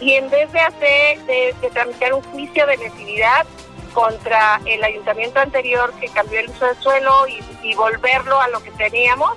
y 0.00 0.14
en 0.14 0.30
vez 0.30 0.50
de 0.52 0.60
hacer, 0.60 1.20
de, 1.22 1.54
tramitar 1.72 2.14
un 2.14 2.22
juicio 2.22 2.66
de 2.66 2.76
lesividad 2.76 3.46
contra 3.92 4.60
el 4.66 4.82
ayuntamiento 4.84 5.40
anterior 5.40 5.92
que 6.00 6.08
cambió 6.08 6.40
el 6.40 6.48
uso 6.48 6.66
del 6.66 6.76
suelo 6.76 7.26
y, 7.26 7.42
y 7.62 7.74
volverlo 7.74 8.40
a 8.40 8.48
lo 8.48 8.62
que 8.62 8.70
teníamos, 8.72 9.32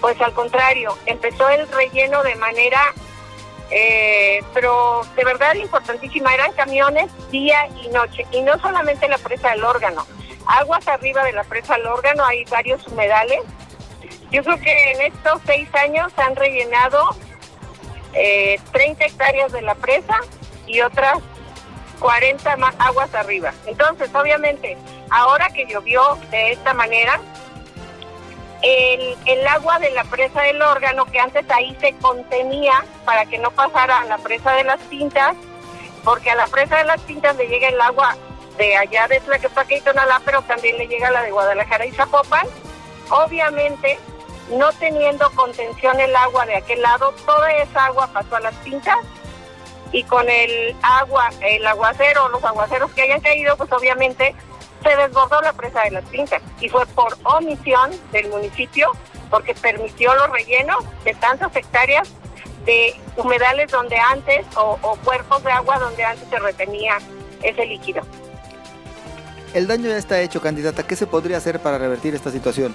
pues 0.00 0.20
al 0.20 0.32
contrario, 0.32 0.96
empezó 1.06 1.48
el 1.48 1.66
relleno 1.68 2.22
de 2.22 2.34
manera 2.36 2.80
eh, 3.70 4.40
pero 4.54 5.02
de 5.14 5.24
verdad 5.24 5.54
importantísima, 5.54 6.32
eran 6.32 6.52
camiones 6.52 7.10
día 7.30 7.68
y 7.82 7.88
noche, 7.88 8.26
y 8.32 8.40
no 8.40 8.58
solamente 8.60 9.08
la 9.08 9.18
presa 9.18 9.50
del 9.50 9.64
órgano, 9.64 10.06
aguas 10.48 10.88
arriba 10.88 11.22
de 11.24 11.32
la 11.32 11.44
presa 11.44 11.76
del 11.76 11.86
órgano 11.86 12.24
hay 12.24 12.44
varios 12.46 12.84
humedales. 12.88 13.40
Yo 14.30 14.42
creo 14.42 14.58
que 14.58 14.92
en 14.92 15.12
estos 15.12 15.40
seis 15.46 15.68
años 15.74 16.12
han 16.16 16.34
rellenado 16.34 17.10
eh, 18.14 18.58
30 18.72 19.04
hectáreas 19.04 19.52
de 19.52 19.62
la 19.62 19.74
presa 19.74 20.20
y 20.66 20.80
otras 20.80 21.18
40 22.00 22.56
más 22.56 22.74
aguas 22.78 23.14
arriba. 23.14 23.52
Entonces, 23.66 24.14
obviamente, 24.14 24.76
ahora 25.10 25.48
que 25.50 25.66
llovió 25.66 26.18
de 26.30 26.52
esta 26.52 26.72
manera, 26.72 27.20
el, 28.62 29.46
agua 29.46 29.78
de 29.78 29.90
la 29.90 30.04
presa 30.04 30.42
del 30.42 30.60
órgano, 30.62 31.06
que 31.06 31.20
antes 31.20 31.44
ahí 31.50 31.76
se 31.80 31.92
contenía 31.94 32.84
para 33.04 33.26
que 33.26 33.38
no 33.38 33.50
pasara 33.50 34.00
a 34.00 34.04
la 34.04 34.18
presa 34.18 34.52
de 34.52 34.64
las 34.64 34.80
pintas, 34.82 35.36
porque 36.04 36.30
a 36.30 36.34
la 36.34 36.46
presa 36.46 36.78
de 36.78 36.84
las 36.84 37.00
pintas 37.02 37.36
le 37.36 37.48
llega 37.48 37.68
el 37.68 37.80
agua 37.80 38.16
de 38.58 38.76
allá 38.76 39.08
de 39.08 39.20
Tlaquepaque 39.20 39.78
y 39.78 39.80
Tonalá, 39.80 40.20
pero 40.24 40.42
también 40.42 40.76
le 40.76 40.86
llega 40.86 41.10
la 41.10 41.22
de 41.22 41.30
Guadalajara 41.30 41.86
y 41.86 41.92
Zapopan. 41.92 42.46
Obviamente, 43.10 43.98
no 44.50 44.72
teniendo 44.72 45.30
contención 45.30 45.98
el 46.00 46.14
agua 46.14 46.44
de 46.44 46.56
aquel 46.56 46.82
lado, 46.82 47.14
toda 47.24 47.50
esa 47.52 47.86
agua 47.86 48.10
pasó 48.12 48.36
a 48.36 48.40
las 48.40 48.54
pintas 48.56 48.98
y 49.92 50.02
con 50.04 50.28
el 50.28 50.76
agua, 50.82 51.30
el 51.40 51.66
aguacero, 51.66 52.28
los 52.28 52.44
aguaceros 52.44 52.90
que 52.92 53.02
hayan 53.02 53.20
caído, 53.20 53.56
pues 53.56 53.72
obviamente 53.72 54.34
se 54.82 54.96
desbordó 54.96 55.40
la 55.40 55.52
presa 55.52 55.82
de 55.82 55.92
las 55.92 56.04
fincas 56.08 56.42
y 56.60 56.68
fue 56.68 56.86
por 56.86 57.16
omisión 57.24 57.90
del 58.12 58.28
municipio 58.28 58.92
porque 59.30 59.54
permitió 59.54 60.14
los 60.14 60.30
rellenos 60.30 60.84
de 61.04 61.14
tantas 61.14 61.54
hectáreas 61.54 62.08
de 62.64 62.94
humedales 63.16 63.70
donde 63.70 63.96
antes 63.96 64.46
o, 64.56 64.76
cuerpos 65.04 65.42
de 65.42 65.52
agua 65.52 65.78
donde 65.78 66.04
antes 66.04 66.28
se 66.28 66.38
retenía 66.38 66.98
ese 67.42 67.66
líquido. 67.66 68.02
El 69.54 69.66
daño 69.66 69.88
ya 69.88 69.96
está 69.96 70.20
hecho, 70.20 70.40
candidata. 70.40 70.86
¿Qué 70.86 70.96
se 70.96 71.06
podría 71.06 71.38
hacer 71.38 71.60
para 71.60 71.78
revertir 71.78 72.14
esta 72.14 72.30
situación? 72.30 72.74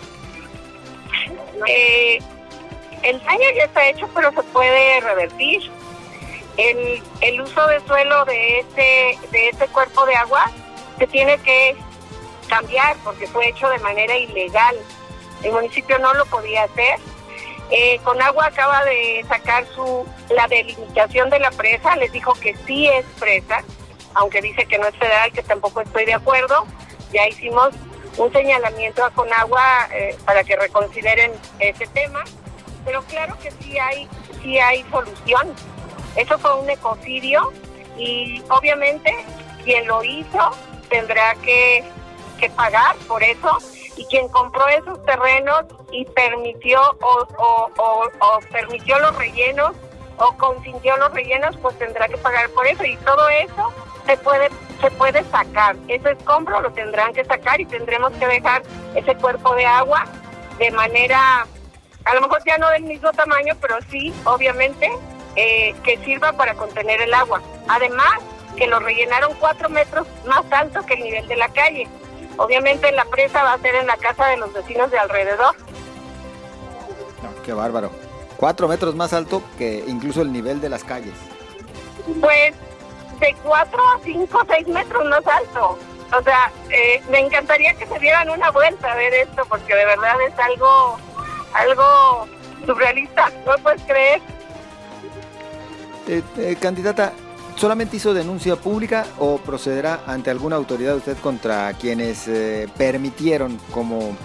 Eh, 1.67 2.19
el 3.03 3.23
daño 3.23 3.45
ya 3.55 3.65
está 3.65 3.87
hecho, 3.87 4.09
pero 4.13 4.31
se 4.31 4.43
puede 4.43 4.99
revertir. 5.01 5.61
El, 6.57 7.01
el 7.21 7.41
uso 7.41 7.67
de 7.67 7.79
suelo 7.81 8.25
de 8.25 8.59
este, 8.59 9.17
de 9.31 9.49
este 9.49 9.67
cuerpo 9.67 10.05
de 10.05 10.15
agua 10.15 10.51
se 10.99 11.07
tiene 11.07 11.37
que 11.39 11.75
cambiar 12.47 12.95
porque 13.03 13.27
fue 13.27 13.49
hecho 13.49 13.69
de 13.69 13.79
manera 13.79 14.15
ilegal. 14.15 14.75
El 15.43 15.51
municipio 15.51 15.97
no 15.99 16.13
lo 16.13 16.25
podía 16.25 16.63
hacer. 16.63 16.99
Eh, 17.71 17.99
con 18.03 18.21
agua 18.21 18.47
acaba 18.47 18.83
de 18.85 19.25
sacar 19.27 19.65
su 19.73 20.05
la 20.29 20.47
delimitación 20.47 21.29
de 21.29 21.39
la 21.39 21.49
presa, 21.51 21.95
les 21.95 22.11
dijo 22.11 22.33
que 22.33 22.55
sí 22.67 22.87
es 22.87 23.05
presa, 23.19 23.63
aunque 24.15 24.41
dice 24.41 24.65
que 24.65 24.77
no 24.77 24.87
es 24.87 24.95
federal, 24.97 25.31
que 25.31 25.43
tampoco 25.43 25.81
estoy 25.81 26.05
de 26.05 26.13
acuerdo. 26.13 26.65
Ya 27.11 27.27
hicimos 27.27 27.69
un 28.17 28.31
señalamiento 28.31 29.03
a 29.03 29.09
Conagua 29.11 29.87
eh, 29.91 30.15
para 30.25 30.43
que 30.43 30.55
reconsideren 30.55 31.31
ese 31.59 31.87
tema, 31.87 32.23
pero 32.85 33.01
claro 33.03 33.37
que 33.41 33.51
sí 33.51 33.77
hay 33.79 34.07
sí 34.41 34.59
hay 34.59 34.83
solución. 34.91 35.53
Eso 36.15 36.37
fue 36.37 36.59
un 36.59 36.69
ecocidio 36.69 37.51
y 37.97 38.43
obviamente 38.49 39.13
quien 39.63 39.87
lo 39.87 40.03
hizo 40.03 40.51
tendrá 40.89 41.35
que 41.35 41.83
que 42.39 42.49
pagar 42.49 42.95
por 43.07 43.23
eso 43.23 43.57
y 43.95 44.05
quien 44.05 44.27
compró 44.29 44.67
esos 44.67 45.03
terrenos 45.05 45.65
y 45.91 46.05
permitió 46.05 46.81
o, 47.01 48.39
permitió 48.51 48.99
los 48.99 49.15
rellenos 49.15 49.75
o 50.17 50.37
consintió 50.37 50.97
los 50.97 51.13
rellenos, 51.13 51.55
pues 51.57 51.77
tendrá 51.77 52.07
que 52.07 52.17
pagar 52.17 52.49
por 52.49 52.65
eso 52.67 52.83
y 52.83 52.97
todo 52.97 53.29
eso 53.29 53.73
se 54.05 54.17
puede 54.17 54.49
se 54.81 54.91
puede 54.91 55.23
sacar. 55.25 55.77
Ese 55.87 56.11
escombro 56.11 56.59
lo 56.61 56.71
tendrán 56.71 57.13
que 57.13 57.23
sacar 57.23 57.61
y 57.61 57.65
tendremos 57.65 58.11
que 58.13 58.27
dejar 58.27 58.63
ese 58.95 59.15
cuerpo 59.15 59.55
de 59.55 59.65
agua 59.65 60.05
de 60.59 60.71
manera, 60.71 61.47
a 62.05 62.15
lo 62.15 62.21
mejor 62.21 62.39
ya 62.45 62.57
no 62.57 62.69
del 62.69 62.83
mismo 62.83 63.11
tamaño, 63.11 63.55
pero 63.61 63.77
sí, 63.89 64.13
obviamente, 64.25 64.89
eh, 65.35 65.73
que 65.83 65.97
sirva 66.03 66.33
para 66.33 66.53
contener 66.53 67.01
el 67.01 67.13
agua. 67.13 67.41
Además, 67.67 68.19
que 68.55 68.67
lo 68.67 68.79
rellenaron 68.79 69.33
cuatro 69.39 69.69
metros 69.69 70.07
más 70.27 70.43
alto 70.51 70.85
que 70.85 70.95
el 70.95 71.03
nivel 71.03 71.27
de 71.27 71.37
la 71.37 71.49
calle. 71.49 71.87
Obviamente 72.37 72.91
la 72.91 73.05
presa 73.05 73.43
va 73.43 73.53
a 73.53 73.59
ser 73.59 73.75
en 73.75 73.87
la 73.87 73.97
casa 73.97 74.27
de 74.27 74.37
los 74.37 74.53
vecinos 74.53 74.91
de 74.91 74.99
alrededor. 74.99 75.55
qué 77.43 77.53
bárbaro. 77.53 77.91
Cuatro 78.37 78.67
metros 78.67 78.95
más 78.95 79.13
alto 79.13 79.41
que 79.57 79.83
incluso 79.87 80.21
el 80.21 80.31
nivel 80.31 80.59
de 80.59 80.69
las 80.69 80.83
calles. 80.83 81.13
Pues 82.19 82.53
de 83.19 83.35
cuatro 83.43 83.79
a 83.95 83.99
cinco, 84.03 84.41
seis 84.47 84.67
metros 84.67 85.05
más 85.05 85.25
alto. 85.27 85.77
o 86.17 86.21
sea, 86.23 86.51
eh, 86.69 87.01
me 87.09 87.19
encantaría 87.19 87.73
que 87.73 87.87
se 87.87 87.99
dieran 87.99 88.29
una 88.29 88.51
vuelta 88.51 88.91
a 88.91 88.95
ver 88.95 89.13
esto, 89.13 89.43
porque 89.49 89.75
de 89.75 89.85
verdad 89.85 90.15
es 90.27 90.37
algo, 90.37 90.97
algo 91.53 92.27
surrealista, 92.65 93.31
no 93.45 93.55
puedes 93.63 93.81
creer. 93.83 94.21
Eh, 96.07 96.21
eh, 96.37 96.57
candidata, 96.59 97.13
¿solamente 97.55 97.95
hizo 97.97 98.13
denuncia 98.13 98.55
pública 98.55 99.05
o 99.19 99.37
procederá 99.37 100.01
ante 100.05 100.29
alguna 100.29 100.57
autoridad 100.57 100.95
usted 100.97 101.17
contra 101.17 101.73
quienes 101.73 102.27
eh, 102.27 102.67
permitieron 102.77 103.57
como 103.71 104.15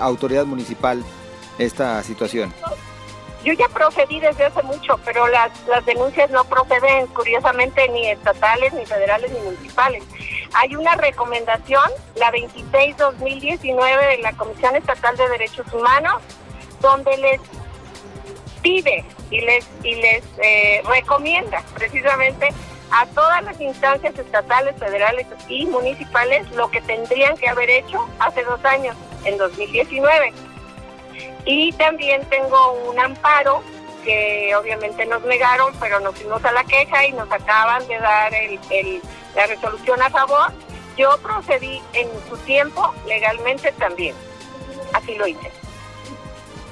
autoridad 0.00 0.44
municipal 0.44 1.04
esta 1.56 2.02
situación? 2.02 2.52
Yo 3.48 3.54
ya 3.54 3.68
procedí 3.70 4.20
desde 4.20 4.44
hace 4.44 4.62
mucho, 4.62 5.00
pero 5.06 5.26
las, 5.26 5.50
las 5.66 5.82
denuncias 5.86 6.30
no 6.30 6.44
proceden, 6.44 7.06
curiosamente, 7.06 7.88
ni 7.88 8.06
estatales, 8.06 8.74
ni 8.74 8.84
federales, 8.84 9.32
ni 9.32 9.38
municipales. 9.38 10.04
Hay 10.52 10.76
una 10.76 10.94
recomendación, 10.96 11.90
la 12.16 12.30
26-2019 12.30 14.16
de 14.16 14.18
la 14.18 14.34
Comisión 14.34 14.76
Estatal 14.76 15.16
de 15.16 15.30
Derechos 15.30 15.66
Humanos, 15.72 16.20
donde 16.82 17.16
les 17.16 17.40
pide 18.60 19.02
y 19.30 19.40
les, 19.40 19.66
y 19.82 19.94
les 19.94 20.22
eh, 20.42 20.82
recomienda 20.84 21.64
precisamente 21.74 22.50
a 22.90 23.06
todas 23.06 23.42
las 23.44 23.58
instancias 23.62 24.18
estatales, 24.18 24.76
federales 24.78 25.26
y 25.48 25.64
municipales 25.64 26.50
lo 26.50 26.70
que 26.70 26.82
tendrían 26.82 27.34
que 27.38 27.48
haber 27.48 27.70
hecho 27.70 28.06
hace 28.18 28.44
dos 28.44 28.62
años, 28.66 28.94
en 29.24 29.38
2019. 29.38 30.34
Y 31.50 31.72
también 31.72 32.22
tengo 32.26 32.72
un 32.90 33.00
amparo 33.00 33.62
que 34.04 34.54
obviamente 34.54 35.06
nos 35.06 35.24
negaron, 35.24 35.72
pero 35.80 35.98
nos 35.98 36.14
fuimos 36.14 36.44
a 36.44 36.52
la 36.52 36.62
queja 36.62 37.06
y 37.06 37.12
nos 37.12 37.32
acaban 37.32 37.88
de 37.88 37.98
dar 37.98 38.34
el, 38.34 39.00
la 39.34 39.46
resolución 39.46 40.02
a 40.02 40.10
favor. 40.10 40.52
Yo 40.98 41.16
procedí 41.22 41.80
en 41.94 42.06
su 42.28 42.36
tiempo 42.44 42.92
legalmente 43.06 43.72
también. 43.72 44.14
Así 44.92 45.14
lo 45.14 45.26
hice. 45.26 45.50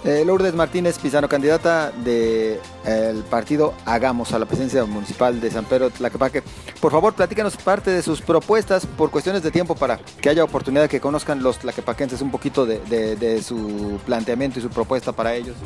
Eh, 0.07 0.25
Lourdes 0.25 0.55
Martínez 0.55 1.01
Pizano, 1.01 1.29
candidata 1.29 1.91
del 1.91 3.25
partido 3.29 3.75
Hagamos 3.85 4.33
a 4.33 4.39
la 4.39 4.47
presidencia 4.47 4.85
municipal 4.85 5.41
de 5.41 5.51
San 5.51 5.65
Pedro 5.65 5.91
Tlaquepaque. 5.91 6.45
Por 6.81 6.93
favor, 6.93 7.13
platícanos 7.13 7.57
parte 7.57 7.91
de 7.91 8.03
sus 8.03 8.23
propuestas 8.23 8.87
por 8.87 9.11
cuestiones 9.11 9.43
de 9.43 9.51
tiempo 9.51 9.75
para 9.75 9.99
que 10.21 10.29
haya 10.29 10.45
oportunidad 10.45 10.83
de 10.83 10.89
que 10.89 11.01
conozcan 11.01 11.43
los 11.43 11.59
tlaquepaquenses 11.59 12.23
un 12.23 12.31
poquito 12.31 12.65
de, 12.67 13.43
su 13.43 13.99
planteamiento 14.07 14.61
y 14.61 14.63
su 14.63 14.71
propuesta 14.71 15.11
para 15.11 15.35
ellos. 15.35 15.57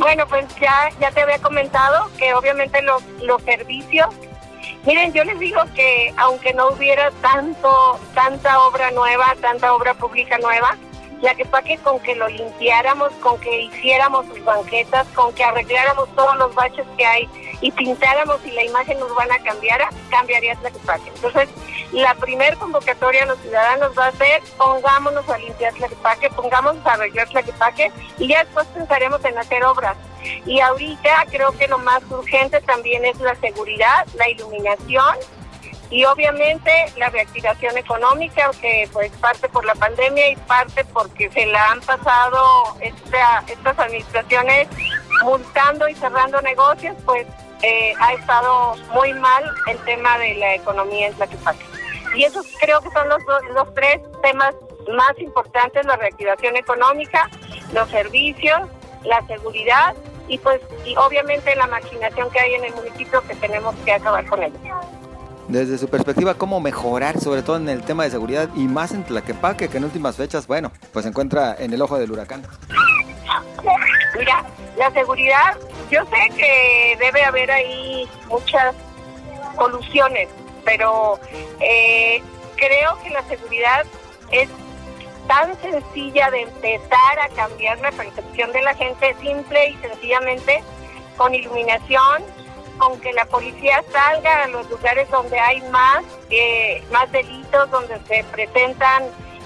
Bueno, 0.00 0.26
pues 0.26 0.44
ya, 0.60 0.90
ya 1.00 1.12
te 1.12 1.20
había 1.20 1.38
comentado 1.38 2.10
que 2.18 2.34
obviamente 2.34 2.82
los, 2.82 3.02
los 3.22 3.40
servicios 3.42 4.08
Miren, 4.84 5.12
yo 5.12 5.24
les 5.24 5.38
digo 5.38 5.60
que 5.74 6.12
aunque 6.16 6.54
no 6.54 6.68
hubiera 6.68 7.10
tanto, 7.20 7.98
tanta 8.14 8.60
obra 8.60 8.90
nueva, 8.92 9.34
tanta 9.40 9.74
obra 9.74 9.94
pública 9.94 10.38
nueva, 10.38 10.76
la 11.22 11.34
que 11.34 11.44
que 11.64 11.78
con 11.78 11.98
que 12.00 12.14
lo 12.14 12.28
limpiáramos, 12.28 13.10
con 13.22 13.38
que 13.40 13.62
hiciéramos 13.62 14.26
sus 14.26 14.44
banquetas, 14.44 15.06
con 15.08 15.32
que 15.34 15.44
arregláramos 15.44 16.08
todos 16.14 16.36
los 16.36 16.54
baches 16.54 16.86
que 16.96 17.06
hay 17.06 17.28
y 17.60 17.72
pintáramos 17.72 18.44
y 18.44 18.50
la 18.50 18.64
imagen 18.64 19.02
urbana 19.02 19.36
cambiara, 19.42 19.88
cambiaría 20.10 20.54
Tlaquepaque. 20.56 21.10
Entonces, 21.14 21.48
la 21.92 22.14
primer 22.14 22.56
convocatoria 22.58 23.22
a 23.22 23.26
los 23.26 23.38
ciudadanos 23.40 23.92
va 23.98 24.08
a 24.08 24.12
ser 24.12 24.42
pongámonos 24.58 25.28
a 25.28 25.38
limpiar 25.38 25.72
Tlaquepaque, 25.74 26.30
pongámonos 26.30 26.84
a 26.86 26.92
arreglar 26.92 27.28
Tlaquepaque 27.28 27.90
y 28.18 28.28
ya 28.28 28.44
después 28.44 28.66
pensaremos 28.68 29.24
en 29.24 29.38
hacer 29.38 29.64
obras. 29.64 29.96
Y 30.44 30.60
ahorita 30.60 31.26
creo 31.30 31.52
que 31.52 31.68
lo 31.68 31.78
más 31.78 32.02
urgente 32.10 32.60
también 32.62 33.04
es 33.04 33.18
la 33.20 33.34
seguridad, 33.36 34.06
la 34.16 34.28
iluminación 34.28 35.16
y 35.90 36.04
obviamente 36.04 36.70
la 36.96 37.08
reactivación 37.10 37.78
económica 37.78 38.50
que 38.60 38.88
pues 38.92 39.10
parte 39.12 39.48
por 39.48 39.64
la 39.64 39.74
pandemia 39.74 40.30
y 40.30 40.36
parte 40.36 40.84
porque 40.86 41.30
se 41.30 41.46
la 41.46 41.70
han 41.70 41.80
pasado 41.80 42.76
estas 42.80 43.78
administraciones 43.78 44.68
multando 45.22 45.88
y 45.88 45.94
cerrando 45.94 46.40
negocios 46.42 46.96
pues 47.04 47.26
eh, 47.62 47.94
ha 48.00 48.14
estado 48.14 48.74
muy 48.92 49.12
mal 49.14 49.44
el 49.68 49.78
tema 49.84 50.18
de 50.18 50.34
la 50.34 50.54
economía 50.56 51.08
en 51.08 51.14
Tlaquepaque 51.14 51.64
y 52.16 52.24
esos 52.24 52.46
creo 52.60 52.80
que 52.80 52.90
son 52.90 53.08
los 53.08 53.22
los 53.54 53.72
tres 53.74 54.00
temas 54.22 54.54
más 54.92 55.18
importantes 55.18 55.86
la 55.86 55.96
reactivación 55.96 56.56
económica 56.56 57.30
los 57.72 57.88
servicios 57.90 58.60
la 59.04 59.24
seguridad 59.28 59.94
y 60.28 60.38
pues 60.38 60.60
y 60.84 60.96
obviamente 60.96 61.54
la 61.54 61.68
marginación 61.68 62.28
que 62.30 62.40
hay 62.40 62.54
en 62.54 62.64
el 62.64 62.74
municipio 62.74 63.22
que 63.28 63.36
tenemos 63.36 63.74
que 63.84 63.92
acabar 63.92 64.26
con 64.26 64.42
ella 64.42 64.58
desde 65.48 65.78
su 65.78 65.88
perspectiva, 65.88 66.34
cómo 66.34 66.60
mejorar, 66.60 67.20
sobre 67.20 67.42
todo 67.42 67.56
en 67.56 67.68
el 67.68 67.82
tema 67.82 68.04
de 68.04 68.10
seguridad 68.10 68.48
y 68.54 68.66
más 68.66 68.92
en 68.92 69.04
Tlaquepaque, 69.04 69.68
que 69.68 69.76
en 69.76 69.84
últimas 69.84 70.16
fechas, 70.16 70.46
bueno, 70.46 70.72
pues 70.92 71.04
se 71.04 71.10
encuentra 71.10 71.56
en 71.58 71.72
el 71.72 71.82
ojo 71.82 71.98
del 71.98 72.10
huracán. 72.10 72.42
Mira, 74.18 74.44
la 74.76 74.90
seguridad, 74.92 75.56
yo 75.90 76.04
sé 76.06 76.34
que 76.36 76.96
debe 76.98 77.24
haber 77.24 77.50
ahí 77.50 78.08
muchas 78.28 78.74
soluciones, 79.56 80.28
pero 80.64 81.18
eh, 81.60 82.22
creo 82.56 82.98
que 83.02 83.10
la 83.10 83.22
seguridad 83.24 83.84
es 84.30 84.48
tan 85.26 85.60
sencilla 85.60 86.30
de 86.30 86.42
empezar 86.42 87.18
a 87.20 87.28
cambiar 87.34 87.78
la 87.80 87.90
percepción 87.92 88.52
de 88.52 88.62
la 88.62 88.74
gente 88.74 89.14
simple 89.20 89.70
y 89.70 89.76
sencillamente 89.76 90.62
con 91.16 91.34
iluminación, 91.34 92.22
con 92.78 92.98
que 93.00 93.12
la 93.12 93.24
policía 93.26 93.82
salga 93.92 94.44
a 94.44 94.48
los 94.48 94.68
lugares 94.70 95.08
donde 95.10 95.38
hay 95.38 95.60
más, 95.70 96.04
eh, 96.30 96.82
más 96.90 97.10
delitos, 97.12 97.70
donde 97.70 97.98
se 98.06 98.24
presentan 98.24 99.04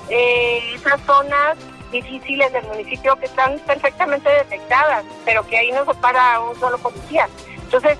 eh, 0.08 0.74
esas 0.74 1.00
zonas 1.02 1.56
difíciles 1.92 2.52
del 2.52 2.64
municipio 2.66 3.16
que 3.16 3.26
están 3.26 3.58
perfectamente 3.60 4.28
detectadas, 4.28 5.04
pero 5.24 5.46
que 5.46 5.58
ahí 5.58 5.72
no 5.72 5.84
se 5.84 5.94
para 6.00 6.40
un 6.40 6.58
solo 6.58 6.78
policía. 6.78 7.28
Entonces, 7.62 7.98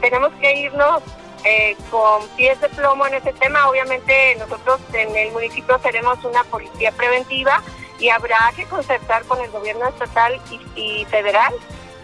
tenemos 0.00 0.32
que 0.40 0.60
irnos 0.60 1.02
eh, 1.44 1.76
con 1.90 2.26
pies 2.36 2.60
de 2.60 2.68
plomo 2.68 3.06
en 3.06 3.14
ese 3.14 3.32
tema. 3.32 3.68
Obviamente 3.68 4.36
nosotros 4.38 4.80
en 4.92 5.14
el 5.16 5.32
municipio 5.32 5.78
seremos 5.80 6.24
una 6.24 6.44
policía 6.44 6.92
preventiva 6.92 7.62
y 7.98 8.08
habrá 8.10 8.52
que 8.54 8.64
concertar 8.66 9.24
con 9.24 9.40
el 9.40 9.50
gobierno 9.50 9.88
estatal 9.88 10.40
y 10.76 11.04
federal 11.06 11.52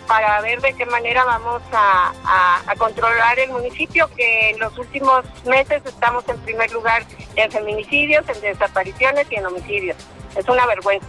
para 0.09 0.41
ver 0.41 0.61
de 0.61 0.73
qué 0.73 0.87
manera 0.87 1.25
vamos 1.25 1.63
a, 1.73 2.13
controlar 2.79 3.39
el 3.39 3.51
municipio, 3.51 4.09
que 4.17 4.51
en 4.51 4.59
los 4.61 4.77
últimos 4.79 5.25
meses 5.45 5.83
estamos 5.85 6.27
en 6.29 6.39
primer 6.41 6.71
lugar 6.73 7.05
en 7.37 7.51
feminicidios, 7.51 8.25
en 8.29 8.41
desapariciones 8.41 9.27
y 9.31 9.37
en 9.37 9.47
homicidios. 9.47 9.97
Es 10.37 10.49
una 10.49 10.67
vergüenza. 10.67 11.07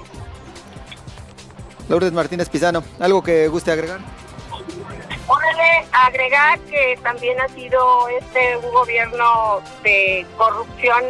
Lourdes 1.88 2.12
Martínez 2.12 2.50
Pizano, 2.50 2.84
¿algo 3.00 3.24
que 3.24 3.48
guste 3.48 3.72
agregar? 3.72 4.00
Órale, 5.28 5.86
agregar 5.92 6.60
que 6.62 7.00
también 7.04 7.40
ha 7.40 7.48
sido 7.50 8.08
este 8.10 8.58
un 8.58 8.74
gobierno 8.74 9.62
de 9.84 10.26
corrupción 10.38 11.04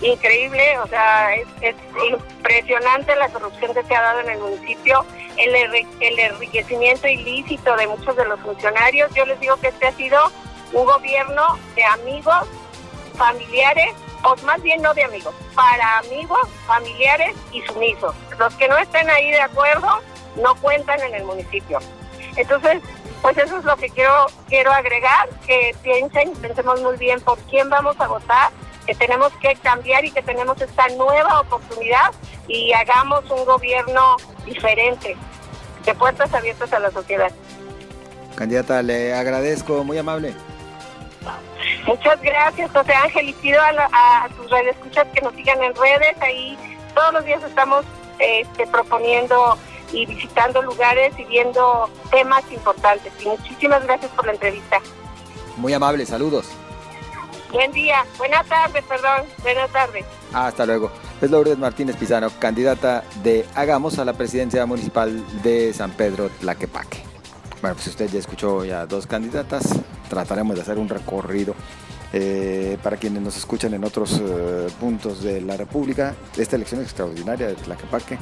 increíble, 0.00 0.78
o 0.78 0.86
sea, 0.86 1.34
es, 1.34 1.46
es 1.60 1.74
impresionante 2.10 3.16
la 3.16 3.28
corrupción 3.28 3.74
que 3.74 3.82
se 3.82 3.94
ha 3.94 4.02
dado 4.02 4.20
en 4.20 4.30
el 4.30 4.38
municipio 4.38 5.04
el, 5.38 5.54
el 6.00 6.18
enriquecimiento 6.18 7.08
ilícito 7.08 7.76
de 7.76 7.86
muchos 7.86 8.16
de 8.16 8.24
los 8.24 8.40
funcionarios. 8.40 9.12
Yo 9.14 9.24
les 9.24 9.38
digo 9.40 9.56
que 9.56 9.68
este 9.68 9.86
ha 9.86 9.92
sido 9.92 10.30
un 10.72 10.84
gobierno 10.84 11.58
de 11.74 11.84
amigos, 11.84 12.46
familiares, 13.16 13.94
o 14.24 14.34
más 14.44 14.60
bien 14.62 14.82
no 14.82 14.92
de 14.94 15.04
amigos, 15.04 15.34
para 15.54 15.98
amigos, 15.98 16.40
familiares 16.66 17.34
y 17.52 17.62
sumisos. 17.62 18.14
Los 18.38 18.54
que 18.54 18.68
no 18.68 18.76
estén 18.78 19.08
ahí 19.10 19.30
de 19.30 19.40
acuerdo 19.40 20.00
no 20.36 20.54
cuentan 20.56 21.00
en 21.00 21.14
el 21.14 21.24
municipio. 21.24 21.78
Entonces, 22.36 22.82
pues 23.22 23.36
eso 23.38 23.58
es 23.58 23.64
lo 23.64 23.76
que 23.76 23.88
quiero 23.90 24.26
quiero 24.48 24.72
agregar, 24.72 25.28
que 25.46 25.74
piensen, 25.82 26.32
pensemos 26.34 26.80
muy 26.80 26.96
bien 26.96 27.20
por 27.20 27.38
quién 27.40 27.68
vamos 27.68 27.98
a 28.00 28.06
votar, 28.06 28.50
que 28.88 28.94
tenemos 28.94 29.30
que 29.34 29.54
cambiar 29.56 30.02
y 30.02 30.10
que 30.10 30.22
tenemos 30.22 30.58
esta 30.62 30.88
nueva 30.88 31.40
oportunidad 31.40 32.10
y 32.48 32.72
hagamos 32.72 33.22
un 33.30 33.44
gobierno 33.44 34.16
diferente, 34.46 35.14
de 35.84 35.94
puertas 35.94 36.32
abiertas 36.32 36.72
a 36.72 36.78
la 36.78 36.90
sociedad. 36.90 37.30
Candidata, 38.34 38.80
le 38.82 39.12
agradezco, 39.12 39.84
muy 39.84 39.98
amable. 39.98 40.32
Muchas 41.86 42.18
gracias, 42.22 42.70
José 42.70 42.94
Ángel, 42.94 43.28
y 43.28 43.32
pido 43.34 43.60
a, 43.60 44.24
a 44.24 44.28
tus 44.30 44.50
escuchas 44.52 45.06
que 45.12 45.20
nos 45.20 45.34
sigan 45.34 45.62
en 45.62 45.74
redes, 45.74 46.16
ahí 46.22 46.56
todos 46.94 47.12
los 47.12 47.26
días 47.26 47.42
estamos 47.42 47.84
este, 48.18 48.66
proponiendo 48.68 49.58
y 49.92 50.06
visitando 50.06 50.62
lugares 50.62 51.12
y 51.18 51.24
viendo 51.24 51.90
temas 52.10 52.42
importantes. 52.50 53.12
Y 53.20 53.28
muchísimas 53.28 53.84
gracias 53.84 54.10
por 54.12 54.24
la 54.24 54.32
entrevista. 54.32 54.80
Muy 55.58 55.74
amable, 55.74 56.06
saludos. 56.06 56.48
Buen 57.52 57.72
día, 57.72 58.04
buenas 58.18 58.46
tardes, 58.46 58.84
perdón, 58.84 59.22
buenas 59.42 59.70
tardes. 59.70 60.04
Hasta 60.32 60.66
luego. 60.66 60.90
Es 61.20 61.30
Lourdes 61.30 61.58
Martínez 61.58 61.96
Pizano, 61.96 62.30
candidata 62.38 63.02
de 63.22 63.46
Hagamos 63.54 63.98
a 63.98 64.04
la 64.04 64.12
presidencia 64.12 64.64
municipal 64.66 65.24
de 65.42 65.72
San 65.72 65.90
Pedro 65.92 66.28
Tlaquepaque. 66.40 67.02
Bueno, 67.60 67.74
pues 67.74 67.88
usted 67.88 68.08
ya 68.10 68.18
escuchó 68.18 68.64
ya 68.64 68.86
dos 68.86 69.06
candidatas, 69.06 69.68
trataremos 70.08 70.56
de 70.56 70.62
hacer 70.62 70.78
un 70.78 70.88
recorrido 70.88 71.54
Eh, 72.10 72.78
para 72.82 72.96
quienes 72.96 73.20
nos 73.20 73.36
escuchan 73.36 73.74
en 73.74 73.84
otros 73.84 74.18
eh, 74.18 74.68
puntos 74.80 75.22
de 75.22 75.42
la 75.42 75.58
República, 75.58 76.14
esta 76.38 76.56
elección 76.56 76.80
extraordinaria 76.80 77.48
de 77.48 77.54
Tlaquepaque 77.54 78.16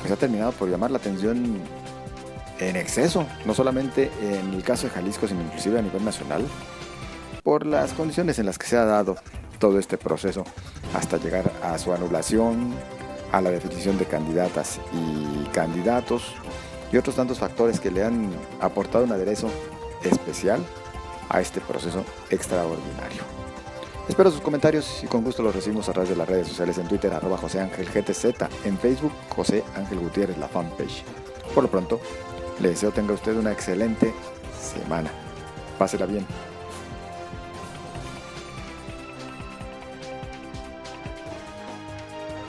pues 0.00 0.10
ha 0.10 0.16
terminado 0.16 0.52
por 0.52 0.70
llamar 0.70 0.90
la 0.90 0.96
atención 0.96 1.60
en 2.58 2.76
exceso, 2.76 3.26
no 3.44 3.52
solamente 3.52 4.10
en 4.22 4.54
el 4.54 4.62
caso 4.62 4.86
de 4.86 4.94
Jalisco, 4.94 5.28
sino 5.28 5.42
inclusive 5.42 5.78
a 5.78 5.82
nivel 5.82 6.02
nacional, 6.02 6.42
por 7.44 7.66
las 7.66 7.92
condiciones 7.92 8.38
en 8.40 8.46
las 8.46 8.58
que 8.58 8.66
se 8.66 8.76
ha 8.76 8.84
dado 8.84 9.16
todo 9.60 9.78
este 9.78 9.98
proceso 9.98 10.44
hasta 10.94 11.18
llegar 11.18 11.52
a 11.62 11.78
su 11.78 11.92
anulación, 11.92 12.74
a 13.30 13.40
la 13.40 13.50
definición 13.50 13.98
de 13.98 14.06
candidatas 14.06 14.80
y 14.92 15.44
candidatos 15.50 16.34
y 16.90 16.96
otros 16.96 17.14
tantos 17.14 17.38
factores 17.38 17.78
que 17.78 17.90
le 17.90 18.02
han 18.02 18.30
aportado 18.60 19.04
un 19.04 19.12
aderezo 19.12 19.48
especial 20.02 20.64
a 21.28 21.40
este 21.40 21.60
proceso 21.60 22.04
extraordinario. 22.30 23.22
Espero 24.08 24.30
sus 24.30 24.40
comentarios 24.40 25.02
y 25.02 25.06
con 25.06 25.24
gusto 25.24 25.42
los 25.42 25.54
recibimos 25.54 25.88
a 25.88 25.92
través 25.92 26.10
de 26.10 26.16
las 26.16 26.28
redes 26.28 26.48
sociales 26.48 26.76
en 26.78 26.88
Twitter, 26.88 27.12
arroba 27.12 27.38
José 27.38 27.60
Ángel 27.60 27.86
GTZ, 27.86 28.24
en 28.64 28.78
Facebook, 28.78 29.12
José 29.30 29.64
Ángel 29.76 29.98
Gutiérrez, 29.98 30.36
la 30.38 30.48
fanpage. 30.48 31.04
Por 31.54 31.64
lo 31.64 31.70
pronto, 31.70 32.00
le 32.60 32.70
deseo 32.70 32.90
tenga 32.90 33.14
usted 33.14 33.36
una 33.36 33.52
excelente 33.52 34.12
semana. 34.60 35.10
Pásela 35.78 36.04
bien. 36.04 36.26